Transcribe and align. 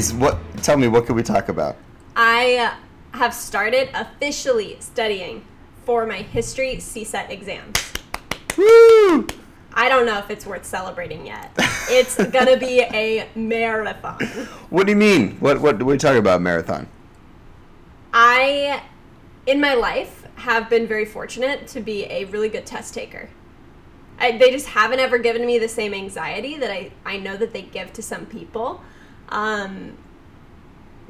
please, 0.00 0.14
what? 0.14 0.38
Tell 0.62 0.78
me, 0.78 0.88
what 0.88 1.06
can 1.06 1.14
we 1.14 1.22
talk 1.22 1.48
about? 1.48 1.76
I 2.16 2.74
have 3.12 3.34
started 3.34 3.90
officially 3.94 4.76
studying 4.80 5.44
for 5.84 6.06
my 6.06 6.22
history 6.22 6.76
CSET 6.76 7.30
exams. 7.30 7.76
Woo! 8.56 9.26
I 9.74 9.88
don't 9.88 10.06
know 10.06 10.18
if 10.18 10.30
it's 10.30 10.46
worth 10.46 10.64
celebrating 10.64 11.26
yet. 11.26 11.52
It's 11.92 12.16
gonna 12.16 12.56
be 12.56 12.80
a 12.80 13.28
marathon. 13.34 14.18
What 14.70 14.86
do 14.86 14.92
you 14.92 14.96
mean? 14.96 15.36
What 15.38 15.60
what, 15.60 15.78
do 15.78 15.84
we 15.84 15.98
talk 15.98 16.16
about? 16.16 16.40
Marathon? 16.40 16.88
I, 18.12 18.82
in 19.46 19.60
my 19.60 19.74
life, 19.74 20.26
have 20.36 20.70
been 20.70 20.86
very 20.86 21.04
fortunate 21.04 21.66
to 21.68 21.80
be 21.80 22.04
a 22.04 22.24
really 22.26 22.48
good 22.48 22.64
test 22.64 22.94
taker. 22.94 23.28
I, 24.18 24.38
they 24.38 24.50
just 24.50 24.66
haven't 24.66 25.00
ever 25.00 25.18
given 25.18 25.44
me 25.44 25.58
the 25.58 25.68
same 25.68 25.92
anxiety 25.92 26.56
that 26.56 26.70
I, 26.70 26.90
I 27.04 27.18
know 27.18 27.36
that 27.36 27.52
they 27.52 27.62
give 27.62 27.92
to 27.94 28.02
some 28.02 28.26
people. 28.26 28.82
Um, 29.30 29.96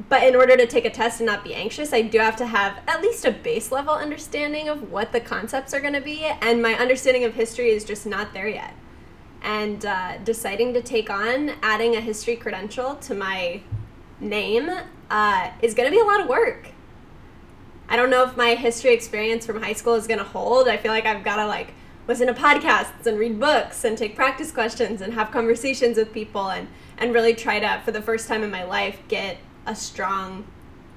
but 0.09 0.23
in 0.23 0.35
order 0.35 0.57
to 0.57 0.67
take 0.67 0.85
a 0.85 0.91
test 0.91 1.21
and 1.21 1.27
not 1.27 1.45
be 1.45 1.55
anxious, 1.55 1.93
I 1.93 2.03
do 2.03 2.19
have 2.19 2.37
to 2.37 2.47
have 2.47 2.79
at 2.87 3.03
least 3.03 3.25
a 3.25 3.31
base 3.31 3.71
level 3.71 3.95
understanding 3.95 4.69
of 4.69 4.91
what 4.91 5.13
the 5.13 5.21
concepts 5.21 5.75
are 5.75 5.81
going 5.81 5.95
to 5.95 6.01
be. 6.01 6.25
And 6.25 6.63
my 6.63 6.75
understanding 6.75 7.25
of 7.25 7.35
history 7.35 7.71
is 7.71 7.85
just 7.85 8.07
not 8.07 8.33
there 8.33 8.49
yet. 8.49 8.75
And 9.43 9.85
uh, 9.85 10.19
deciding 10.19 10.75
to 10.75 10.83
take 10.83 11.11
on 11.11 11.53
adding 11.63 11.97
a 11.97 12.01
history 12.01 12.37
credential 12.37 12.97
to 12.97 13.15
my 13.15 13.63
name 14.21 14.71
uh, 15.11 15.51
is 15.63 15.75
going 15.75 15.91
to 15.91 15.95
be 15.95 16.01
a 16.01 16.05
lot 16.05 16.21
of 16.21 16.29
work. 16.29 16.69
I 17.89 17.97
don't 17.97 18.11
know 18.11 18.23
if 18.23 18.37
my 18.37 18.55
history 18.55 18.95
experience 18.95 19.45
from 19.45 19.63
high 19.63 19.73
school 19.73 19.95
is 19.95 20.07
going 20.07 20.19
to 20.19 20.25
hold. 20.25 20.69
I 20.69 20.77
feel 20.77 20.93
like 20.93 21.07
I've 21.07 21.25
got 21.25 21.37
to 21.37 21.47
like 21.47 21.73
listen 22.07 22.27
to 22.29 22.35
podcasts 22.35 23.07
and 23.07 23.19
read 23.19 23.41
books 23.41 23.85
and 23.85 23.99
take 23.99 24.15
practice 24.15 24.53
questions 24.53 25.01
and 25.01 25.15
have 25.15 25.31
conversations 25.31 25.97
with 25.97 26.13
people 26.13 26.51
and 26.51 26.69
and 27.01 27.15
really 27.15 27.35
try 27.35 27.59
to 27.59 27.83
for 27.85 27.91
the 27.91 28.03
first 28.03 28.29
time 28.29 28.43
in 28.45 28.51
my 28.51 28.63
life 28.63 29.01
get 29.09 29.39
a 29.67 29.75
strong 29.75 30.47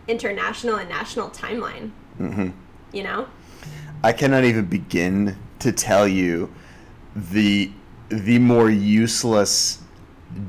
international 0.08 0.76
and 0.76 0.90
national 0.90 1.30
timeline. 1.30 1.92
Mm-hmm. 2.20 2.50
You 2.92 3.04
know? 3.04 3.28
I 4.04 4.12
cannot 4.12 4.44
even 4.44 4.66
begin 4.66 5.38
to 5.60 5.72
tell 5.72 6.08
you 6.08 6.54
the 7.16 7.72
the 8.10 8.38
more 8.38 8.70
useless 8.70 9.80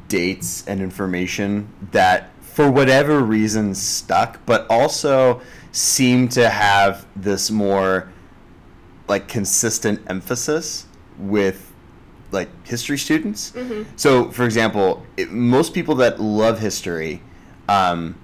dates 0.08 0.66
and 0.66 0.80
information 0.80 1.68
that 1.92 2.30
for 2.40 2.70
whatever 2.70 3.20
reason 3.20 3.74
stuck, 3.74 4.44
but 4.44 4.66
also 4.68 5.40
seem 5.72 6.28
to 6.28 6.48
have 6.48 7.06
this 7.16 7.50
more 7.50 8.12
like 9.08 9.28
consistent 9.28 10.00
emphasis 10.08 10.86
with 11.18 11.72
like 12.34 12.48
history 12.66 12.98
students. 12.98 13.52
So, 13.96 14.30
for 14.30 14.44
example, 14.44 15.06
it, 15.16 15.30
most 15.30 15.72
people 15.72 15.94
that 15.96 16.20
love 16.20 16.58
history, 16.58 17.22
um, 17.68 18.16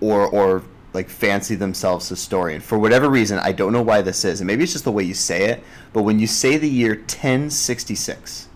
or 0.00 0.26
or 0.28 0.62
like 0.94 1.10
fancy 1.10 1.54
themselves 1.54 2.08
historian 2.08 2.62
for 2.62 2.78
whatever 2.78 3.10
reason, 3.10 3.38
I 3.38 3.52
don't 3.52 3.72
know 3.74 3.82
why 3.82 4.00
this 4.00 4.24
is, 4.24 4.40
and 4.40 4.46
maybe 4.46 4.62
it's 4.62 4.72
just 4.72 4.84
the 4.84 4.92
way 4.92 5.02
you 5.02 5.12
say 5.12 5.44
it. 5.50 5.62
But 5.92 6.02
when 6.02 6.18
you 6.18 6.26
say 6.26 6.56
the 6.56 6.70
year 6.70 6.94
1066, 6.94 8.48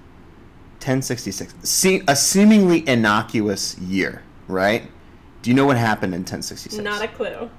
1066, 0.78 1.55
see, 1.62 2.03
a 2.08 2.16
seemingly 2.16 2.88
innocuous 2.88 3.77
year, 3.78 4.22
right? 4.48 4.91
Do 5.42 5.50
you 5.50 5.56
know 5.56 5.66
what 5.66 5.76
happened 5.76 6.15
in 6.15 6.20
1066? 6.20 6.82
Not 6.82 7.03
a 7.03 7.09
clue. 7.09 7.50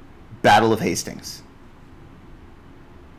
Battle 0.42 0.74
of 0.74 0.80
Hastings. 0.80 1.44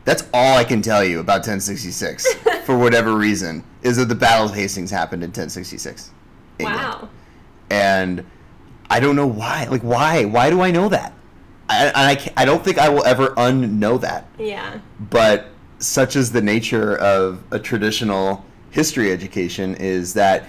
That's 0.05 0.23
all 0.33 0.57
I 0.57 0.63
can 0.63 0.81
tell 0.81 1.03
you 1.03 1.19
about 1.19 1.37
1066 1.47 2.33
for 2.65 2.77
whatever 2.77 3.15
reason 3.15 3.63
is 3.81 3.97
that 3.97 4.05
the 4.09 4.15
Battle 4.15 4.47
of 4.47 4.53
Hastings 4.55 4.91
happened 4.91 5.23
in 5.23 5.29
1066. 5.29 6.11
England. 6.59 6.79
Wow. 6.79 7.09
And 7.69 8.25
I 8.89 8.99
don't 8.99 9.15
know 9.15 9.27
why. 9.27 9.65
Like 9.69 9.81
why? 9.81 10.25
Why 10.25 10.49
do 10.49 10.61
I 10.61 10.71
know 10.71 10.89
that? 10.89 11.13
I 11.69 11.91
I, 12.35 12.43
I 12.43 12.45
don't 12.45 12.63
think 12.63 12.77
I 12.77 12.89
will 12.89 13.03
ever 13.05 13.29
unknow 13.29 13.99
that. 14.01 14.27
Yeah. 14.37 14.79
But 14.99 15.47
such 15.79 16.15
is 16.15 16.31
the 16.31 16.41
nature 16.41 16.97
of 16.97 17.43
a 17.51 17.59
traditional 17.59 18.45
history 18.71 19.11
education 19.11 19.75
is 19.75 20.13
that 20.15 20.45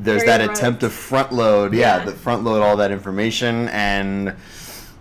there's 0.00 0.22
Very 0.22 0.38
that 0.38 0.46
rote. 0.48 0.56
attempt 0.58 0.80
to 0.80 0.90
front 0.90 1.32
load, 1.32 1.72
yeah, 1.74 1.98
Yeah. 1.98 2.04
the 2.04 2.12
front 2.12 2.44
load 2.44 2.62
all 2.62 2.76
that 2.76 2.90
information 2.92 3.68
and 3.68 4.34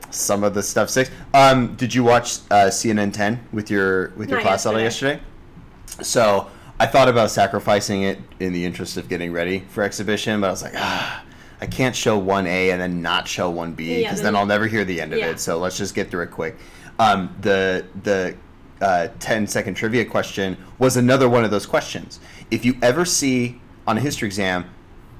some 0.09 0.43
of 0.43 0.53
the 0.53 0.63
stuff 0.63 0.89
sticks. 0.89 1.11
Um, 1.33 1.75
did 1.75 1.93
you 1.93 2.03
watch 2.03 2.39
uh, 2.51 2.67
CNN 2.67 3.13
10 3.13 3.47
with 3.51 3.69
your 3.69 4.09
with 4.11 4.29
your 4.29 4.39
Not 4.39 4.43
class 4.47 4.65
all 4.65 4.79
yesterday. 4.79 5.13
yesterday? 5.13 6.03
So 6.03 6.47
I 6.79 6.85
thought 6.85 7.07
about 7.09 7.31
sacrificing 7.31 8.03
it 8.03 8.19
in 8.39 8.53
the 8.53 8.63
interest 8.65 8.97
of 8.97 9.09
getting 9.09 9.31
ready 9.31 9.59
for 9.69 9.83
exhibition, 9.83 10.41
but 10.41 10.47
I 10.47 10.51
was 10.51 10.63
like, 10.63 10.73
ah, 10.75 11.23
I 11.59 11.65
can't 11.65 11.95
show 11.95 12.17
one 12.17 12.45
A 12.47 12.69
and 12.71 12.79
then 12.81 13.01
not 13.01 13.27
show 13.27 13.49
one 13.49 13.73
B 13.73 13.85
Yeah, 13.85 13.97
because 14.09 14.17
then- 14.21 14.33
then 14.33 14.35
I'll 14.35 14.45
never 14.45 14.67
hear 14.67 14.85
the 14.85 15.01
end 15.01 15.13
of 15.13 15.19
Yeah. 15.19 15.31
it. 15.31 15.39
So 15.39 15.57
let's 15.57 15.77
just 15.77 15.95
get 15.95 16.11
through 16.11 16.23
it 16.23 16.31
quick. 16.31 16.57
Um, 16.99 17.35
the 17.41 17.85
the 18.03 18.35
uh, 18.79 19.07
10 19.19 19.47
second 19.47 19.73
trivia 19.73 20.05
question 20.05 20.55
was 20.77 20.97
another 20.97 21.27
one 21.27 21.43
of 21.43 21.49
those 21.49 21.65
questions. 21.65 22.19
If 22.51 22.63
you 22.63 22.77
ever 22.83 23.05
see 23.05 23.59
on 23.87 23.97
a 23.97 24.01
history 24.01 24.27
exam 24.27 24.65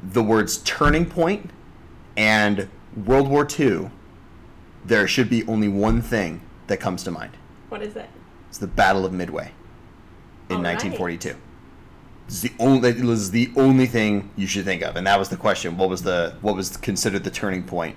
the 0.04 0.22
words 0.22 0.58
turning 0.60 1.06
point 1.08 1.50
and 2.16 2.70
World 3.06 3.28
War 3.28 3.48
II, 3.60 3.90
there 4.88 5.08
should 5.08 5.30
be 5.30 5.46
only 5.48 5.68
one 5.68 6.02
thing 6.02 6.42
that 6.68 6.78
comes 6.80 7.04
to 7.04 7.12
mind. 7.12 7.38
What 7.70 7.82
is 7.82 7.96
it? 7.96 8.10
It's 8.50 8.58
the 8.58 8.68
Battle 8.68 9.06
of 9.06 9.14
Midway 9.14 9.52
in 10.50 10.58
All 10.58 10.64
right. 10.64 10.76
1942. 10.76 11.36
It's 12.28 12.42
the 12.42 12.52
only 12.60 12.90
it 12.90 13.04
was 13.04 13.32
the 13.32 13.52
only 13.56 13.86
thing 13.86 14.32
you 14.36 14.48
should 14.48 14.66
think 14.66 14.82
of, 14.82 14.96
and 14.98 15.08
that 15.08 15.18
was 15.18 15.30
the 15.30 15.38
question. 15.38 15.78
What 15.78 15.90
was 15.90 16.04
the 16.04 16.36
what 16.42 16.56
was 16.56 16.76
considered 16.78 17.24
the 17.24 17.32
turning 17.32 17.64
point 17.64 17.96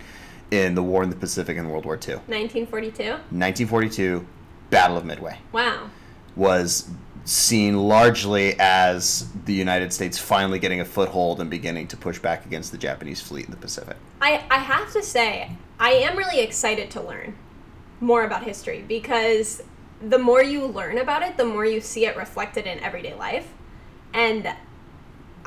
in 0.51 0.75
the 0.75 0.83
war 0.83 1.03
in 1.03 1.11
the 1.11 1.17
Pacific 1.17 1.57
in 1.57 1.69
World 1.69 1.85
War 1.85 1.95
II? 1.95 2.15
1942? 2.27 3.03
1942, 3.03 4.27
Battle 4.71 4.97
of 4.97 5.05
Midway 5.05 5.39
Wow. 5.53 5.91
was 6.37 6.89
seen 7.25 7.77
largely 7.77 8.55
as 8.59 9.29
the 9.47 9.53
United 9.53 9.93
States 9.93 10.17
finally 10.19 10.59
getting 10.59 10.81
a 10.81 10.85
foothold 10.85 11.41
and 11.41 11.51
beginning 11.51 11.87
to 11.89 11.97
push 11.97 12.19
back 12.19 12.47
against 12.47 12.71
the 12.73 12.79
Japanese 12.79 13.21
fleet 13.21 13.45
in 13.47 13.51
the 13.51 13.57
Pacific. 13.57 13.97
I, 14.21 14.45
I 14.51 14.59
have 14.59 14.93
to 14.93 15.03
say, 15.03 15.51
I 15.81 15.93
am 15.93 16.19
really 16.19 16.41
excited 16.41 16.91
to 16.91 17.01
learn 17.01 17.35
more 18.01 18.25
about 18.25 18.45
history 18.45 18.85
because 18.87 19.63
the 20.07 20.19
more 20.19 20.43
you 20.43 20.67
learn 20.67 20.99
about 20.99 21.23
it, 21.23 21.39
the 21.39 21.45
more 21.47 21.65
you 21.65 21.81
see 21.81 22.05
it 22.05 22.19
reflected 22.19 22.67
in 22.67 22.79
everyday 22.81 23.15
life. 23.15 23.49
And 24.13 24.55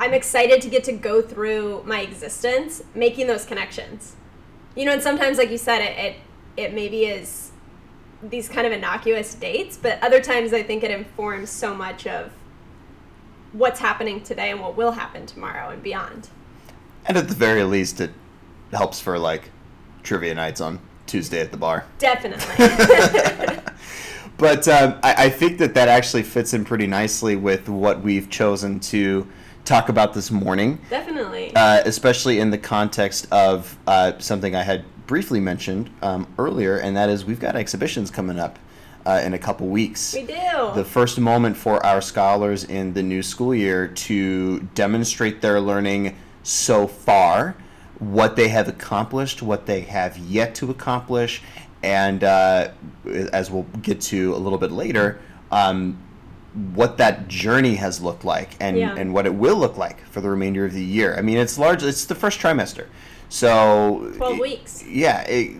I'm 0.00 0.12
excited 0.12 0.60
to 0.62 0.68
get 0.68 0.82
to 0.84 0.92
go 0.92 1.22
through 1.22 1.84
my 1.86 2.00
existence 2.00 2.82
making 2.96 3.28
those 3.28 3.44
connections. 3.44 4.16
You 4.74 4.86
know, 4.86 4.92
and 4.92 5.02
sometimes, 5.02 5.38
like 5.38 5.50
you 5.50 5.58
said, 5.58 5.80
it, 5.80 5.98
it, 5.98 6.16
it 6.56 6.74
maybe 6.74 7.04
is 7.04 7.52
these 8.20 8.48
kind 8.48 8.66
of 8.66 8.72
innocuous 8.72 9.34
dates, 9.34 9.76
but 9.76 10.02
other 10.02 10.20
times 10.20 10.52
I 10.52 10.64
think 10.64 10.82
it 10.82 10.90
informs 10.90 11.50
so 11.50 11.74
much 11.74 12.08
of 12.08 12.32
what's 13.52 13.78
happening 13.78 14.20
today 14.20 14.50
and 14.50 14.60
what 14.60 14.76
will 14.76 14.92
happen 14.92 15.26
tomorrow 15.26 15.68
and 15.68 15.80
beyond. 15.80 16.28
And 17.06 17.16
at 17.16 17.28
the 17.28 17.34
very 17.34 17.62
least, 17.62 18.00
it 18.00 18.10
helps 18.72 18.98
for 18.98 19.16
like 19.16 19.50
trivia 20.04 20.34
nights 20.34 20.60
on 20.60 20.78
Tuesday 21.06 21.40
at 21.40 21.50
the 21.50 21.56
bar. 21.56 21.84
Definitely. 21.98 23.58
But 24.36 24.66
um, 24.66 24.98
I, 25.02 25.26
I 25.26 25.30
think 25.30 25.58
that 25.58 25.74
that 25.74 25.88
actually 25.88 26.24
fits 26.24 26.54
in 26.54 26.64
pretty 26.64 26.86
nicely 26.86 27.36
with 27.36 27.68
what 27.68 28.02
we've 28.02 28.28
chosen 28.28 28.80
to 28.80 29.26
talk 29.64 29.88
about 29.88 30.12
this 30.12 30.30
morning, 30.30 30.80
Definitely. 30.90 31.54
uh, 31.54 31.82
especially 31.84 32.40
in 32.40 32.50
the 32.50 32.58
context 32.58 33.26
of 33.32 33.78
uh, 33.86 34.18
something 34.18 34.54
I 34.54 34.62
had 34.62 34.84
briefly 35.06 35.40
mentioned 35.40 35.90
um, 36.02 36.26
earlier, 36.38 36.78
and 36.78 36.96
that 36.96 37.08
is 37.08 37.24
we've 37.24 37.40
got 37.40 37.56
exhibitions 37.56 38.10
coming 38.10 38.38
up 38.38 38.58
uh, 39.06 39.22
in 39.24 39.34
a 39.34 39.38
couple 39.38 39.68
weeks. 39.68 40.14
we 40.14 40.22
do. 40.22 40.72
the 40.74 40.84
first 40.84 41.18
moment 41.18 41.56
for 41.56 41.84
our 41.86 42.00
scholars 42.00 42.64
in 42.64 42.92
the 42.92 43.02
new 43.02 43.22
school 43.22 43.54
year 43.54 43.86
to 43.86 44.60
demonstrate 44.74 45.40
their 45.42 45.60
learning 45.60 46.16
so 46.42 46.86
far, 46.86 47.56
what 47.98 48.36
they 48.36 48.48
have 48.48 48.68
accomplished, 48.68 49.42
what 49.42 49.66
they 49.66 49.82
have 49.82 50.16
yet 50.18 50.54
to 50.56 50.70
accomplish, 50.70 51.42
and 51.82 52.24
uh, 52.24 52.70
as 53.32 53.50
we'll 53.50 53.66
get 53.82 54.00
to 54.00 54.34
a 54.34 54.38
little 54.38 54.58
bit 54.58 54.72
later, 54.72 55.20
um, 55.52 55.98
what 56.74 56.96
that 56.98 57.28
journey 57.28 57.74
has 57.76 58.00
looked 58.00 58.24
like 58.24 58.50
and, 58.60 58.76
Yeah. 58.76 58.94
and 58.96 59.12
what 59.12 59.26
it 59.26 59.34
will 59.34 59.56
look 59.56 59.76
like 59.76 60.00
for 60.08 60.20
the 60.20 60.30
remainder 60.30 60.64
of 60.64 60.72
the 60.72 60.84
year. 60.84 61.14
I 61.16 61.20
mean, 61.22 61.36
it's 61.36 61.58
largely 61.58 61.88
it's 61.88 62.04
the 62.04 62.14
first 62.14 62.40
trimester, 62.40 62.86
so 63.28 64.12
12 64.16 64.38
weeks. 64.38 64.84
yeah, 64.86 65.22
it, 65.22 65.50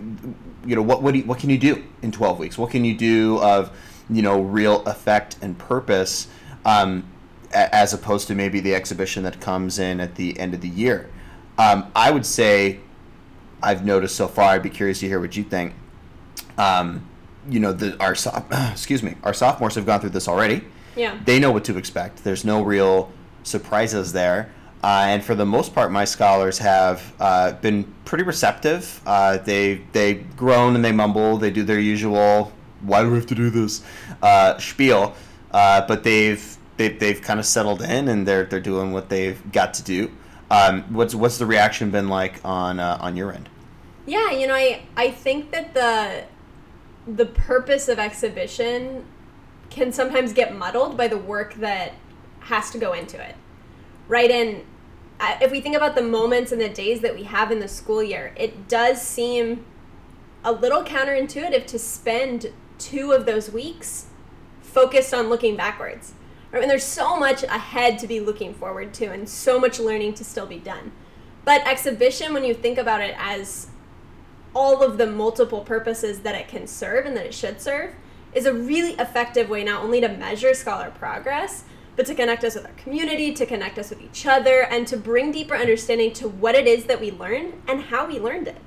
you 0.65 0.75
know 0.75 0.81
what 0.81 1.03
what 1.03 1.11
do 1.13 1.19
you, 1.19 1.25
what 1.25 1.37
can 1.39 1.49
you 1.49 1.57
do 1.57 1.83
in 2.01 2.11
12 2.11 2.39
weeks? 2.39 2.57
What 2.57 2.71
can 2.71 2.85
you 2.85 2.95
do 2.97 3.39
of 3.41 3.71
you 4.09 4.21
know 4.21 4.39
real 4.41 4.83
effect 4.85 5.35
and 5.41 5.57
purpose 5.57 6.27
um, 6.65 7.05
a- 7.51 7.73
as 7.75 7.93
opposed 7.93 8.27
to 8.29 8.35
maybe 8.35 8.59
the 8.59 8.73
exhibition 8.73 9.23
that 9.23 9.39
comes 9.41 9.77
in 9.79 9.99
at 9.99 10.15
the 10.15 10.39
end 10.39 10.53
of 10.53 10.61
the 10.61 10.69
year? 10.69 11.09
Um, 11.57 11.91
I 11.95 12.11
would 12.11 12.25
say 12.25 12.79
I've 13.61 13.85
noticed 13.85 14.15
so 14.15 14.27
far. 14.27 14.51
I'd 14.51 14.63
be 14.63 14.69
curious 14.69 14.99
to 14.99 15.07
hear 15.07 15.19
what 15.19 15.35
you 15.35 15.43
think. 15.43 15.73
Um, 16.57 17.07
you 17.49 17.59
know, 17.59 17.73
the 17.73 17.99
our 18.01 18.15
so- 18.15 18.43
excuse 18.71 19.03
me, 19.03 19.15
our 19.23 19.33
sophomores 19.33 19.75
have 19.75 19.85
gone 19.85 19.99
through 19.99 20.09
this 20.11 20.27
already 20.27 20.63
Yeah. 20.95 21.17
they 21.25 21.39
know 21.39 21.51
what 21.51 21.63
to 21.65 21.77
expect. 21.77 22.23
There's 22.23 22.43
no 22.45 22.61
real 22.63 23.11
surprises 23.43 24.13
there. 24.13 24.49
Uh, 24.83 25.05
and 25.07 25.23
for 25.23 25.33
the 25.33 25.45
most 25.45 25.73
part, 25.73 25.91
my 25.91 26.05
scholars 26.05 26.59
have 26.59 27.01
uh, 27.19 27.53
been 27.53 27.91
pretty 28.05 28.23
receptive. 28.23 29.01
Uh, 29.05 29.37
they 29.37 29.81
they 29.93 30.13
groan 30.13 30.75
and 30.75 30.85
they 30.85 30.91
mumble. 30.91 31.37
They 31.37 31.49
do 31.51 31.63
their 31.63 31.79
usual 31.79 32.51
"Why 32.81 33.01
do 33.01 33.09
we 33.09 33.15
have 33.15 33.25
to 33.27 33.35
do 33.35 33.49
this?" 33.49 33.81
Uh, 34.21 34.57
spiel, 34.59 35.15
uh, 35.51 35.87
but 35.87 36.03
they've 36.03 36.57
they've, 36.77 36.99
they've 36.99 37.19
kind 37.21 37.39
of 37.39 37.45
settled 37.47 37.81
in 37.81 38.07
and 38.09 38.27
they're 38.27 38.45
they're 38.45 38.59
doing 38.59 38.91
what 38.91 39.09
they've 39.09 39.39
got 39.51 39.73
to 39.75 39.83
do. 39.83 40.11
Um, 40.55 40.83
what's 40.93 41.13
what's 41.13 41.37
the 41.37 41.45
reaction 41.45 41.91
been 41.91 42.07
like 42.07 42.39
on 42.45 42.79
uh, 42.79 42.97
on 43.01 43.17
your 43.17 43.33
end? 43.33 43.49
Yeah, 44.05 44.31
you 44.31 44.47
know, 44.47 44.55
I 44.55 44.83
I 44.95 45.11
think 45.11 45.51
that 45.51 45.73
the 45.73 46.23
the 47.07 47.25
purpose 47.25 47.87
of 47.87 47.99
exhibition 47.99 49.05
can 49.69 49.91
sometimes 49.91 50.31
get 50.31 50.55
muddled 50.55 50.95
by 50.95 51.07
the 51.07 51.17
work 51.17 51.55
that 51.55 51.93
has 52.41 52.71
to 52.71 52.77
go 52.77 52.93
into 52.93 53.21
it. 53.21 53.35
Right 54.07 54.31
and 54.31 54.63
uh, 55.19 55.37
if 55.41 55.51
we 55.51 55.61
think 55.61 55.75
about 55.75 55.95
the 55.95 56.01
moments 56.01 56.51
and 56.51 56.61
the 56.61 56.69
days 56.69 57.01
that 57.01 57.15
we 57.15 57.23
have 57.23 57.51
in 57.51 57.59
the 57.59 57.67
school 57.67 58.03
year, 58.03 58.33
it 58.35 58.67
does 58.67 59.01
seem 59.01 59.65
a 60.43 60.51
little 60.51 60.83
counterintuitive 60.83 61.65
to 61.67 61.79
spend 61.79 62.51
two 62.77 63.11
of 63.11 63.25
those 63.25 63.49
weeks 63.49 64.07
focused 64.61 65.13
on 65.13 65.29
looking 65.29 65.55
backwards. 65.55 66.13
Right? 66.55 66.63
And 66.63 66.71
there's 66.71 66.85
so 66.85 67.17
much 67.17 67.43
ahead 67.43 67.99
to 67.99 68.07
be 68.07 68.21
looking 68.21 68.53
forward 68.53 68.93
to 68.93 69.07
and 69.07 69.27
so 69.27 69.59
much 69.59 69.77
learning 69.77 70.13
to 70.13 70.23
still 70.23 70.45
be 70.45 70.57
done. 70.57 70.93
But 71.43 71.67
exhibition, 71.67 72.33
when 72.33 72.45
you 72.45 72.53
think 72.53 72.77
about 72.77 73.01
it 73.01 73.13
as 73.17 73.67
all 74.55 74.81
of 74.81 74.97
the 74.97 75.05
multiple 75.05 75.59
purposes 75.65 76.21
that 76.21 76.33
it 76.33 76.47
can 76.47 76.65
serve 76.65 77.05
and 77.05 77.17
that 77.17 77.25
it 77.25 77.33
should 77.33 77.59
serve, 77.59 77.93
is 78.33 78.45
a 78.45 78.53
really 78.53 78.93
effective 78.93 79.49
way 79.49 79.65
not 79.65 79.83
only 79.83 79.99
to 79.99 80.07
measure 80.07 80.53
scholar 80.53 80.91
progress, 80.91 81.65
but 81.97 82.05
to 82.05 82.15
connect 82.15 82.45
us 82.45 82.55
with 82.55 82.65
our 82.65 82.71
community, 82.73 83.33
to 83.33 83.45
connect 83.45 83.77
us 83.77 83.89
with 83.89 84.01
each 84.01 84.25
other, 84.25 84.63
and 84.63 84.87
to 84.87 84.95
bring 84.95 85.33
deeper 85.33 85.55
understanding 85.55 86.13
to 86.13 86.29
what 86.29 86.55
it 86.55 86.67
is 86.67 86.85
that 86.85 87.01
we 87.01 87.11
learned 87.11 87.61
and 87.67 87.81
how 87.81 88.07
we 88.07 88.17
learned 88.17 88.47
it. 88.47 88.61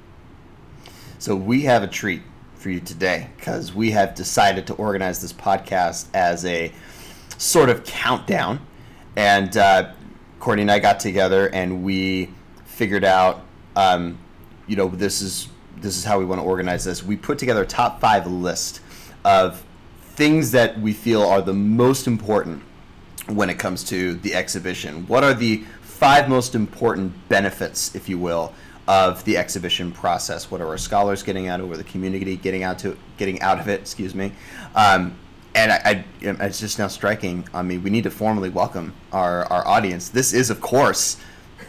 So, 1.19 1.35
we 1.35 1.63
have 1.63 1.83
a 1.83 1.87
treat 1.87 2.21
for 2.55 2.69
you 2.69 2.81
today 2.81 3.31
because 3.37 3.75
we 3.75 3.93
have 3.93 4.15
decided 4.15 4.67
to 4.67 4.75
organize 4.75 5.23
this 5.23 5.33
podcast 5.33 6.09
as 6.13 6.45
a 6.45 6.71
sort 7.39 7.71
of 7.71 7.85
countdown. 7.85 8.61
And 9.17 9.57
uh, 9.57 9.93
Courtney 10.39 10.63
and 10.63 10.71
I 10.71 10.79
got 10.79 11.01
together 11.01 11.49
and 11.49 11.83
we 11.83 12.31
figured 12.67 13.05
out, 13.05 13.43
um, 13.75 14.19
you 14.67 14.77
know, 14.77 14.89
this 14.89 15.23
is 15.23 15.49
this 15.77 15.97
is 15.97 16.05
how 16.05 16.19
we 16.19 16.25
want 16.25 16.41
to 16.41 16.45
organize 16.45 16.85
this. 16.85 17.03
We 17.03 17.17
put 17.17 17.39
together 17.39 17.63
a 17.63 17.67
top 17.67 18.01
five 18.01 18.27
list 18.27 18.81
of 19.25 19.65
things 20.01 20.51
that 20.51 20.79
we 20.81 20.93
feel 20.93 21.23
are 21.23 21.41
the 21.41 21.55
most 21.55 22.09
important 22.09 22.63
when 23.29 23.49
it 23.49 23.59
comes 23.59 23.85
to 23.85 24.15
the 24.15 24.35
exhibition. 24.35 25.07
What 25.07 25.23
are 25.23 25.35
the 25.35 25.65
five 25.83 26.29
most 26.29 26.55
important 26.55 27.29
benefits, 27.29 27.95
if 27.95 28.09
you 28.09 28.19
will, 28.19 28.53
of 28.89 29.25
the 29.25 29.37
exhibition 29.37 29.93
process? 29.93 30.51
What 30.51 30.61
are 30.61 30.67
our 30.67 30.79
scholars 30.79 31.23
getting 31.23 31.47
out 31.47 31.61
of 31.61 31.67
it? 31.67 31.73
Or 31.73 31.77
the 31.77 31.85
community 31.85 32.37
getting 32.37 32.65
out 32.65 32.79
to 32.81 32.97
getting 33.17 33.41
out 33.41 33.61
of 33.61 33.69
it? 33.69 33.81
Excuse 33.81 34.15
me. 34.15 34.33
Um, 34.75 35.17
and 35.59 35.73
I, 35.73 36.05
I, 36.31 36.47
it's 36.47 36.61
just 36.61 36.79
now 36.79 36.87
striking 36.87 37.47
on 37.53 37.67
me. 37.67 37.79
We 37.79 37.91
need 37.91 38.05
to 38.05 38.11
formally 38.11 38.49
welcome 38.49 38.95
our, 39.13 39.45
our 39.47 39.67
audience. 39.67 40.09
This 40.09 40.33
is, 40.33 40.51
of 40.51 40.61
course, 40.61 41.17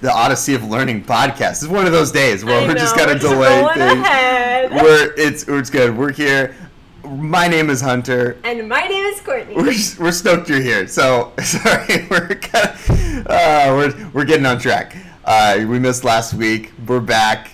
the 0.02 0.12
Odyssey 0.14 0.54
of 0.54 0.64
Learning 0.64 1.04
podcast. 1.04 1.50
This 1.50 1.64
is 1.64 1.68
one 1.70 1.88
of 1.88 1.92
those 1.92 2.12
days 2.12 2.46
where 2.46 2.62
I 2.62 2.68
we're 2.68 2.74
know, 2.76 2.80
just 2.80 2.96
gonna 2.96 3.14
we're 3.14 3.20
just 3.20 3.34
delay 3.34 3.62
going 3.62 3.78
things. 3.78 4.06
ahead. 4.06 4.72
We're 4.72 5.14
it's 5.18 5.48
it's 5.48 5.70
good. 5.72 5.98
We're 5.98 6.12
here. 6.12 6.56
My 7.04 7.48
name 7.48 7.72
is 7.72 7.82
Hunter. 7.82 8.38
And 8.44 8.70
my 8.70 8.86
name 8.86 9.06
is 9.06 9.20
Courtney. 9.22 9.56
We're, 9.56 9.74
we're 10.00 10.12
stoked 10.12 10.50
you're 10.50 10.62
here. 10.62 10.88
So 10.88 11.34
sorry, 11.44 12.08
we're 12.12 12.36
kind 12.36 12.70
of, 12.70 13.28
uh, 13.28 13.66
we're 13.76 14.10
we're 14.14 14.26
getting 14.26 14.46
on 14.46 14.60
track. 14.60 14.96
Uh, 15.26 15.66
we 15.68 15.80
missed 15.80 16.04
last 16.04 16.36
week. 16.36 16.72
We're 16.88 17.00
back. 17.00 17.52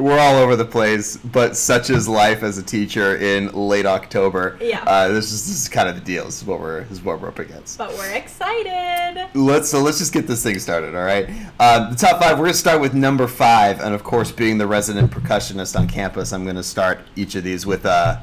We're 0.00 0.18
all 0.18 0.36
over 0.36 0.56
the 0.56 0.64
place, 0.64 1.18
but 1.18 1.56
such 1.56 1.90
is 1.90 2.08
life 2.08 2.42
as 2.42 2.56
a 2.56 2.62
teacher 2.62 3.16
in 3.16 3.52
late 3.52 3.84
October. 3.84 4.56
Yeah. 4.60 4.82
Uh, 4.84 5.08
this 5.08 5.30
is 5.30 5.46
this 5.46 5.60
is 5.60 5.68
kind 5.68 5.88
of 5.90 5.94
the 5.94 6.00
deal. 6.00 6.24
This 6.24 6.40
is 6.40 6.46
what 6.46 6.58
we're 6.58 6.84
this 6.84 6.92
is 6.92 7.02
what 7.02 7.20
we're 7.20 7.28
up 7.28 7.38
against. 7.38 7.76
but 7.76 7.92
we're 7.92 8.12
excited. 8.12 9.28
Let's 9.34 9.68
so 9.68 9.80
let's 9.80 9.98
just 9.98 10.12
get 10.12 10.26
this 10.26 10.42
thing 10.42 10.58
started. 10.58 10.94
All 10.94 11.04
right. 11.04 11.28
Uh, 11.58 11.90
the 11.90 11.96
top 11.96 12.20
five. 12.20 12.38
We're 12.38 12.46
gonna 12.46 12.54
start 12.54 12.80
with 12.80 12.94
number 12.94 13.26
five, 13.26 13.80
and 13.80 13.94
of 13.94 14.02
course, 14.02 14.32
being 14.32 14.56
the 14.58 14.66
resident 14.66 15.10
percussionist 15.10 15.78
on 15.78 15.86
campus, 15.86 16.32
I'm 16.32 16.46
gonna 16.46 16.62
start 16.62 17.00
each 17.14 17.34
of 17.34 17.44
these 17.44 17.66
with 17.66 17.84
uh, 17.84 18.20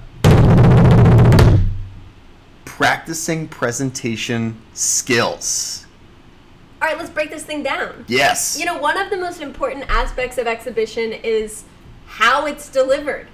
practicing 2.66 3.48
presentation 3.48 4.60
skills. 4.74 5.87
All 6.80 6.88
right, 6.88 6.98
let's 6.98 7.10
break 7.10 7.32
this 7.32 7.44
thing 7.44 7.64
down. 7.64 8.06
Yes. 8.08 8.58
You 8.60 8.66
know, 8.66 8.78
one 8.78 8.98
of 8.98 9.10
the 9.10 9.18
most 9.18 9.42
important 9.42 9.86
aspects 9.90 10.38
of 10.38 10.46
exhibition 10.46 11.12
is 11.12 11.64
how 12.06 12.46
it's 12.46 12.70
delivered. 12.70 13.28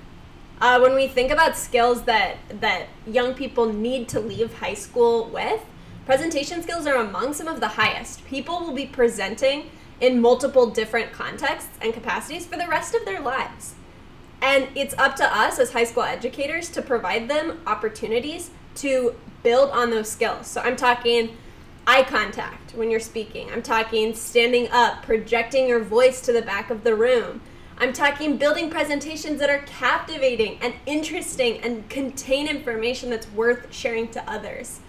Uh, 0.62 0.80
when 0.80 0.96
we 0.96 1.08
think 1.08 1.30
about 1.30 1.58
skills 1.58 2.04
that 2.04 2.38
that 2.62 2.88
young 3.06 3.34
people 3.34 3.66
need 3.72 4.08
to 4.08 4.20
leave 4.20 4.54
high 4.54 4.74
school 4.74 5.26
with, 5.30 5.62
presentation 6.06 6.64
skills 6.64 6.88
are 6.88 6.96
among 6.96 7.34
some 7.34 7.50
of 7.50 7.60
the 7.60 7.68
highest. 7.70 8.26
People 8.26 8.62
will 8.62 8.74
be 8.74 8.86
presenting 8.86 9.70
in 10.00 10.22
multiple 10.22 10.70
different 10.70 11.12
contexts 11.12 11.78
and 11.82 11.94
capacities 11.94 12.46
for 12.46 12.58
the 12.58 12.68
rest 12.68 12.96
of 12.96 13.04
their 13.04 13.20
lives. 13.20 13.76
And 14.42 14.70
it's 14.76 14.98
up 14.98 15.18
to 15.18 15.26
us 15.26 15.60
as 15.60 15.74
high 15.74 15.84
school 15.84 16.04
educators 16.04 16.70
to 16.72 16.82
provide 16.82 17.30
them 17.30 17.62
opportunities 17.68 18.52
to 18.76 19.16
build 19.44 19.70
on 19.72 19.90
those 19.90 20.10
skills. 20.10 20.48
So 20.48 20.62
I'm 20.62 20.76
talking 20.76 21.38
eye 21.86 22.04
contact 22.04 22.72
when 22.76 22.90
you're 22.90 23.00
speaking. 23.00 23.52
I'm 23.52 23.62
talking 23.62 24.14
standing 24.14 24.70
up, 24.72 25.04
projecting 25.04 25.68
your 25.68 25.84
voice 25.84 26.22
to 26.22 26.32
the 26.32 26.42
back 26.42 26.70
of 26.70 26.84
the 26.84 26.96
room. 26.96 27.42
I'm 27.78 27.92
talking 27.92 28.38
building 28.38 28.70
presentations 28.70 29.40
that 29.40 29.50
are 29.50 29.64
captivating 29.66 30.60
and 30.62 30.74
interesting 30.86 31.60
and 31.62 31.90
contain 31.90 32.48
information 32.48 33.10
that's 33.10 33.30
worth 33.32 33.74
sharing 33.74 34.08
to 34.10 34.30
others. 34.30 34.80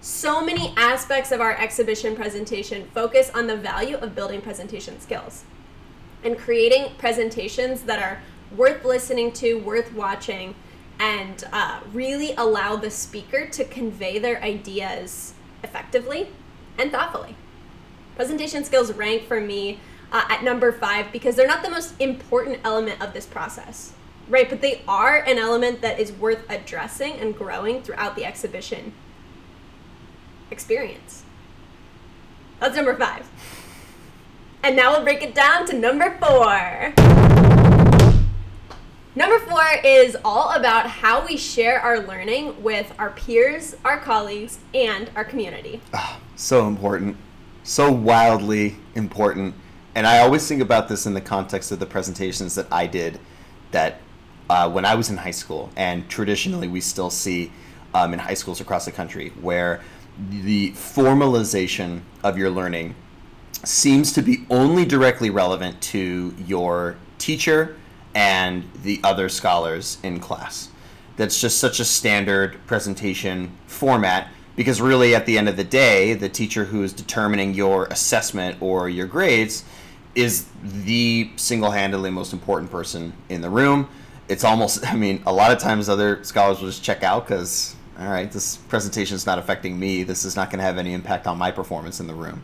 So 0.00 0.44
many 0.44 0.74
aspects 0.76 1.32
of 1.32 1.40
our 1.40 1.56
exhibition 1.56 2.16
presentation 2.16 2.88
focus 2.92 3.30
on 3.34 3.46
the 3.46 3.56
value 3.56 3.96
of 3.96 4.14
building 4.14 4.40
presentation 4.40 5.00
skills 5.00 5.44
and 6.24 6.36
creating 6.36 6.92
presentations 6.98 7.82
that 7.82 8.02
are 8.02 8.22
worth 8.56 8.84
listening 8.84 9.32
to, 9.32 9.54
worth 9.60 9.92
watching, 9.94 10.54
and 10.98 11.44
uh, 11.52 11.80
really 11.92 12.34
allow 12.36 12.76
the 12.76 12.90
speaker 12.90 13.46
to 13.48 13.64
convey 13.64 14.18
their 14.18 14.42
ideas 14.42 15.34
effectively 15.64 16.28
and 16.78 16.92
thoughtfully. 16.92 17.34
Presentation 18.14 18.64
skills 18.64 18.92
rank 18.92 19.26
for 19.26 19.40
me 19.40 19.80
uh, 20.12 20.24
at 20.28 20.44
number 20.44 20.70
five 20.70 21.10
because 21.10 21.34
they're 21.34 21.48
not 21.48 21.64
the 21.64 21.70
most 21.70 22.00
important 22.00 22.60
element 22.62 23.00
of 23.00 23.12
this 23.12 23.26
process, 23.26 23.92
right? 24.28 24.48
But 24.48 24.60
they 24.60 24.82
are 24.86 25.16
an 25.16 25.38
element 25.38 25.80
that 25.80 25.98
is 25.98 26.12
worth 26.12 26.48
addressing 26.48 27.14
and 27.14 27.36
growing 27.36 27.82
throughout 27.82 28.14
the 28.14 28.24
exhibition 28.24 28.92
experience. 30.50 31.24
That's 32.60 32.76
number 32.76 32.94
five. 32.94 33.28
And 34.62 34.76
now 34.76 34.92
we'll 34.92 35.02
break 35.02 35.22
it 35.22 35.34
down 35.34 35.66
to 35.66 35.76
number 35.76 36.16
four. 36.20 37.63
Number 39.16 39.38
four 39.38 39.62
is 39.84 40.16
all 40.24 40.50
about 40.54 40.88
how 40.88 41.24
we 41.24 41.36
share 41.36 41.80
our 41.80 42.00
learning 42.00 42.60
with 42.64 42.92
our 42.98 43.10
peers, 43.10 43.76
our 43.84 44.00
colleagues, 44.00 44.58
and 44.74 45.08
our 45.14 45.24
community. 45.24 45.80
so 46.34 46.66
important, 46.66 47.16
so 47.62 47.92
wildly 47.92 48.74
important. 48.96 49.54
And 49.94 50.04
I 50.04 50.18
always 50.18 50.48
think 50.48 50.60
about 50.60 50.88
this 50.88 51.06
in 51.06 51.14
the 51.14 51.20
context 51.20 51.70
of 51.70 51.78
the 51.78 51.86
presentations 51.86 52.56
that 52.56 52.66
I 52.72 52.88
did 52.88 53.20
that 53.70 54.00
uh, 54.50 54.68
when 54.68 54.84
I 54.84 54.96
was 54.96 55.10
in 55.10 55.16
high 55.16 55.30
school, 55.30 55.70
and 55.76 56.08
traditionally 56.08 56.66
we 56.66 56.80
still 56.80 57.10
see 57.10 57.52
um, 57.94 58.14
in 58.14 58.18
high 58.18 58.34
schools 58.34 58.60
across 58.60 58.84
the 58.84 58.92
country, 58.92 59.28
where 59.40 59.80
the 60.28 60.72
formalization 60.72 62.00
of 62.24 62.36
your 62.36 62.50
learning 62.50 62.96
seems 63.62 64.12
to 64.14 64.22
be 64.22 64.44
only 64.50 64.84
directly 64.84 65.30
relevant 65.30 65.80
to 65.82 66.34
your 66.48 66.96
teacher 67.18 67.76
and 68.14 68.64
the 68.82 69.00
other 69.02 69.28
scholars 69.28 69.98
in 70.02 70.20
class. 70.20 70.68
That's 71.16 71.40
just 71.40 71.58
such 71.58 71.80
a 71.80 71.84
standard 71.84 72.58
presentation 72.66 73.52
format 73.66 74.28
because, 74.56 74.80
really, 74.80 75.14
at 75.14 75.26
the 75.26 75.36
end 75.36 75.48
of 75.48 75.56
the 75.56 75.64
day, 75.64 76.14
the 76.14 76.28
teacher 76.28 76.64
who 76.64 76.82
is 76.82 76.92
determining 76.92 77.54
your 77.54 77.86
assessment 77.86 78.58
or 78.60 78.88
your 78.88 79.06
grades 79.06 79.64
is 80.14 80.46
the 80.62 81.30
single 81.36 81.70
handedly 81.70 82.10
most 82.10 82.32
important 82.32 82.70
person 82.70 83.12
in 83.28 83.40
the 83.40 83.50
room. 83.50 83.88
It's 84.28 84.44
almost, 84.44 84.86
I 84.92 84.94
mean, 84.94 85.22
a 85.26 85.32
lot 85.32 85.52
of 85.52 85.58
times 85.58 85.88
other 85.88 86.22
scholars 86.24 86.60
will 86.60 86.68
just 86.68 86.84
check 86.84 87.02
out 87.02 87.26
because, 87.26 87.74
all 87.98 88.08
right, 88.08 88.30
this 88.30 88.56
presentation 88.56 89.16
is 89.16 89.26
not 89.26 89.38
affecting 89.38 89.78
me. 89.78 90.04
This 90.04 90.24
is 90.24 90.36
not 90.36 90.50
going 90.50 90.58
to 90.58 90.64
have 90.64 90.78
any 90.78 90.94
impact 90.94 91.26
on 91.26 91.38
my 91.38 91.50
performance 91.50 92.00
in 92.00 92.06
the 92.06 92.14
room. 92.14 92.42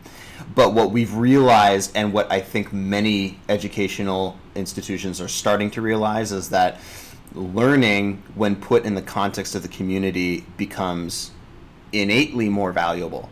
But 0.53 0.73
what 0.73 0.91
we've 0.91 1.13
realized, 1.15 1.91
and 1.95 2.11
what 2.11 2.31
I 2.31 2.41
think 2.41 2.73
many 2.73 3.39
educational 3.47 4.37
institutions 4.55 5.21
are 5.21 5.27
starting 5.27 5.71
to 5.71 5.81
realize, 5.81 6.31
is 6.31 6.49
that 6.49 6.79
learning, 7.33 8.23
when 8.35 8.55
put 8.55 8.83
in 8.85 8.95
the 8.95 9.01
context 9.01 9.55
of 9.55 9.61
the 9.61 9.69
community, 9.69 10.45
becomes 10.57 11.31
innately 11.93 12.49
more 12.49 12.71
valuable. 12.71 13.29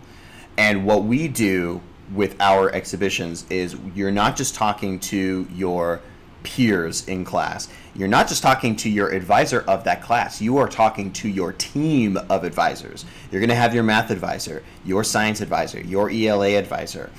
And 0.57 0.85
what 0.85 1.03
we 1.03 1.27
do 1.27 1.81
with 2.13 2.35
our 2.39 2.73
exhibitions 2.73 3.45
is 3.49 3.75
you're 3.93 4.11
not 4.11 4.35
just 4.35 4.55
talking 4.55 4.99
to 4.99 5.47
your 5.53 6.01
peers 6.43 7.07
in 7.07 7.25
class. 7.25 7.67
You're 7.95 8.07
not 8.07 8.27
just 8.27 8.41
talking 8.41 8.75
to 8.77 8.89
your 8.89 9.09
advisor 9.09 9.61
of 9.61 9.83
that 9.83 10.01
class. 10.01 10.41
You 10.41 10.57
are 10.57 10.67
talking 10.67 11.11
to 11.13 11.27
your 11.27 11.53
team 11.53 12.17
of 12.29 12.43
advisors. 12.43 13.05
You're 13.31 13.41
going 13.41 13.49
to 13.49 13.55
have 13.55 13.73
your 13.73 13.83
math 13.83 14.09
advisor, 14.11 14.63
your 14.85 15.03
science 15.03 15.41
advisor, 15.41 15.81
your 15.81 16.09
ELA 16.09 16.55
advisor, 16.55 17.09